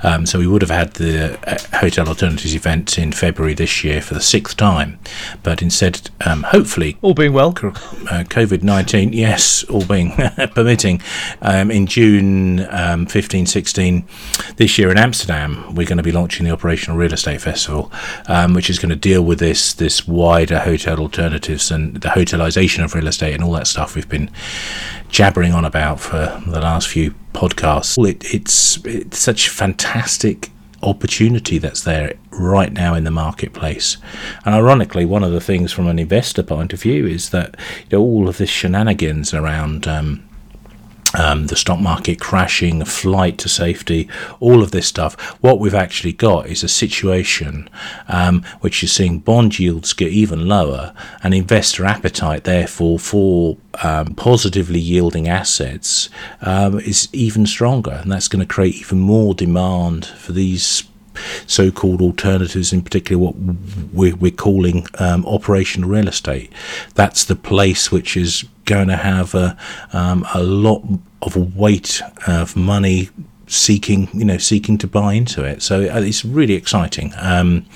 Um, 0.05 0.25
so 0.25 0.39
we 0.39 0.47
would 0.47 0.63
have 0.63 0.71
had 0.71 0.93
the 0.93 1.41
uh, 1.51 1.79
Hotel 1.79 2.07
Alternatives 2.07 2.55
event 2.55 3.01
in 3.01 3.11
February 3.11 3.55
this 3.55 3.83
year 3.83 4.01
for 4.01 4.15
the 4.15 4.21
sixth 4.21 4.57
time, 4.57 5.01
but 5.43 5.61
instead, 5.61 6.09
um, 6.25 6.45
hopefully, 6.45 6.99
all 7.03 7.15
being 7.15 7.33
well, 7.33 7.49
uh, 7.49 8.23
COVID 8.31 8.63
19, 8.63 9.13
yes, 9.13 9.65
all 9.65 9.85
being 9.85 10.13
permitting, 10.55 11.03
in 11.43 11.87
June. 11.89 12.12
June 12.13 12.67
um, 12.69 13.07
15, 13.07 13.47
16 13.47 14.05
this 14.57 14.77
year 14.77 14.91
in 14.91 14.99
Amsterdam, 14.99 15.75
we're 15.75 15.87
going 15.87 15.97
to 15.97 16.03
be 16.03 16.13
launching 16.13 16.45
the 16.45 16.53
Operational 16.53 16.99
Real 16.99 17.15
Estate 17.15 17.41
Festival, 17.41 17.91
um, 18.27 18.53
which 18.53 18.69
is 18.69 18.79
going 18.79 18.91
to 18.91 18.97
deal 18.97 19.23
with 19.23 19.39
this 19.39 19.73
this 19.73 20.07
wider 20.07 20.59
hotel 20.59 20.99
alternatives 20.99 21.71
and 21.71 21.97
the 21.97 22.11
hotelization 22.11 22.85
of 22.85 22.95
real 22.95 23.07
estate 23.07 23.33
and 23.33 23.43
all 23.43 23.53
that 23.53 23.67
stuff 23.67 23.95
we've 23.95 24.11
been 24.11 24.31
jabbering 25.09 25.55
on 25.55 25.65
about 25.65 26.01
for 26.01 26.39
the 26.47 26.61
last 26.61 26.87
few 26.89 27.15
podcasts. 27.33 27.97
It, 28.07 28.35
it's 28.35 28.85
it's 28.85 29.19
such 29.19 29.49
fantastic 29.49 30.51
opportunity 30.83 31.57
that's 31.57 31.83
there 31.83 32.13
right 32.31 32.75
now 32.75 32.93
in 32.93 33.05
the 33.05 33.11
marketplace. 33.11 33.97
And 34.45 34.55
ironically, 34.55 35.07
one 35.07 35.25
of 35.25 35.33
the 35.33 35.41
things 35.41 35.73
from 35.73 35.87
an 35.87 35.99
investor 35.99 36.43
point 36.43 36.75
of 36.75 36.83
view 36.83 37.07
is 37.07 37.31
that 37.31 37.57
you 37.89 37.97
know, 37.97 38.05
all 38.05 38.29
of 38.29 38.37
this 38.37 38.51
shenanigans 38.51 39.33
around 39.33 39.89
um, 39.89 40.29
um, 41.15 41.47
the 41.47 41.57
stock 41.57 41.81
market 41.81 42.21
crashing, 42.21 42.85
flight 42.85 43.39
to 43.39 43.49
safety, 43.49 44.09
all 44.41 44.63
of 44.63 44.71
this 44.71 44.87
stuff. 44.87 45.21
What 45.43 45.59
we've 45.59 45.75
actually 45.75 46.13
got 46.13 46.47
is 46.47 46.63
a 46.63 46.69
situation 46.69 47.69
um, 48.09 48.43
which 48.61 48.83
is 48.83 48.93
seeing 48.93 49.19
bond 49.19 49.59
yields 49.59 49.93
get 49.93 50.13
even 50.13 50.49
lower, 50.49 50.95
and 51.23 51.35
investor 51.35 51.85
appetite, 51.85 52.45
therefore, 52.45 52.99
for 52.99 53.57
um, 53.83 54.15
positively 54.15 54.81
yielding 54.81 55.29
assets 55.29 56.09
um, 56.43 56.79
is 56.81 57.09
even 57.13 57.47
stronger, 57.47 57.93
and 58.03 58.11
that's 58.11 58.29
going 58.29 58.47
to 58.47 58.55
create 58.55 58.77
even 58.77 59.01
more 59.01 59.35
demand 59.35 60.07
for 60.07 60.33
these 60.33 60.85
so-called 61.47 62.01
alternatives, 62.01 62.73
in 62.73 62.83
particular 62.83 63.23
what 63.23 63.35
we're, 63.93 64.17
we're 64.17 64.31
calling 64.31 64.87
um, 64.99 65.25
operational 65.27 65.89
real 65.89 66.09
estate. 66.09 66.53
That's 66.95 67.25
the 67.25 67.37
place 67.37 67.91
which 67.91 68.17
is 68.17 68.45
going 68.65 68.89
to 68.89 68.97
have 68.97 69.35
a, 69.35 69.57
um, 69.93 70.27
a 70.35 70.43
lot 70.43 70.83
of 71.23 71.57
weight 71.57 72.01
of 72.27 72.57
money 72.57 73.11
seeking, 73.47 74.09
you 74.13 74.25
know, 74.25 74.39
seeking 74.39 74.79
to 74.79 74.87
buy 74.87 75.15
into 75.15 75.45
it. 75.45 75.63
So 75.63 75.83
uh, 75.83 76.01
it's 76.01 76.25
really 76.25 76.55
exciting. 76.55 77.13
Um, 77.19 77.67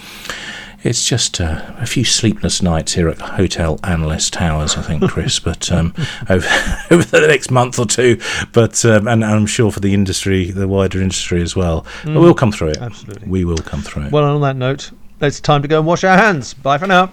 it's 0.82 1.08
just 1.08 1.40
uh, 1.40 1.74
a 1.78 1.86
few 1.86 2.04
sleepless 2.04 2.62
nights 2.62 2.92
here 2.92 3.08
at 3.08 3.18
Hotel 3.18 3.78
Analyst 3.84 4.32
Towers, 4.32 4.76
I 4.76 4.82
think, 4.82 5.08
Chris. 5.10 5.38
but 5.40 5.70
um, 5.72 5.94
over, 6.30 6.48
over 6.90 7.04
the 7.04 7.26
next 7.26 7.50
month 7.50 7.78
or 7.78 7.86
two, 7.86 8.20
but 8.52 8.84
um, 8.84 9.08
and, 9.08 9.24
and, 9.24 9.32
I'm 9.32 9.46
sure 9.46 9.70
for 9.70 9.80
the 9.80 9.94
industry, 9.94 10.50
the 10.50 10.68
wider 10.68 11.00
industry 11.00 11.42
as 11.42 11.56
well. 11.56 11.82
Mm, 12.02 12.14
but 12.14 12.20
we'll 12.20 12.34
come 12.34 12.52
through 12.52 12.68
it. 12.68 12.78
Absolutely, 12.78 13.28
we 13.28 13.44
will 13.44 13.58
come 13.58 13.82
through 13.82 14.04
it. 14.04 14.12
Well, 14.12 14.24
on 14.24 14.40
that 14.42 14.56
note, 14.56 14.90
it's 15.20 15.40
time 15.40 15.62
to 15.62 15.68
go 15.68 15.78
and 15.78 15.86
wash 15.86 16.04
our 16.04 16.16
hands. 16.16 16.54
Bye 16.54 16.78
for 16.78 16.86
now. 16.86 17.12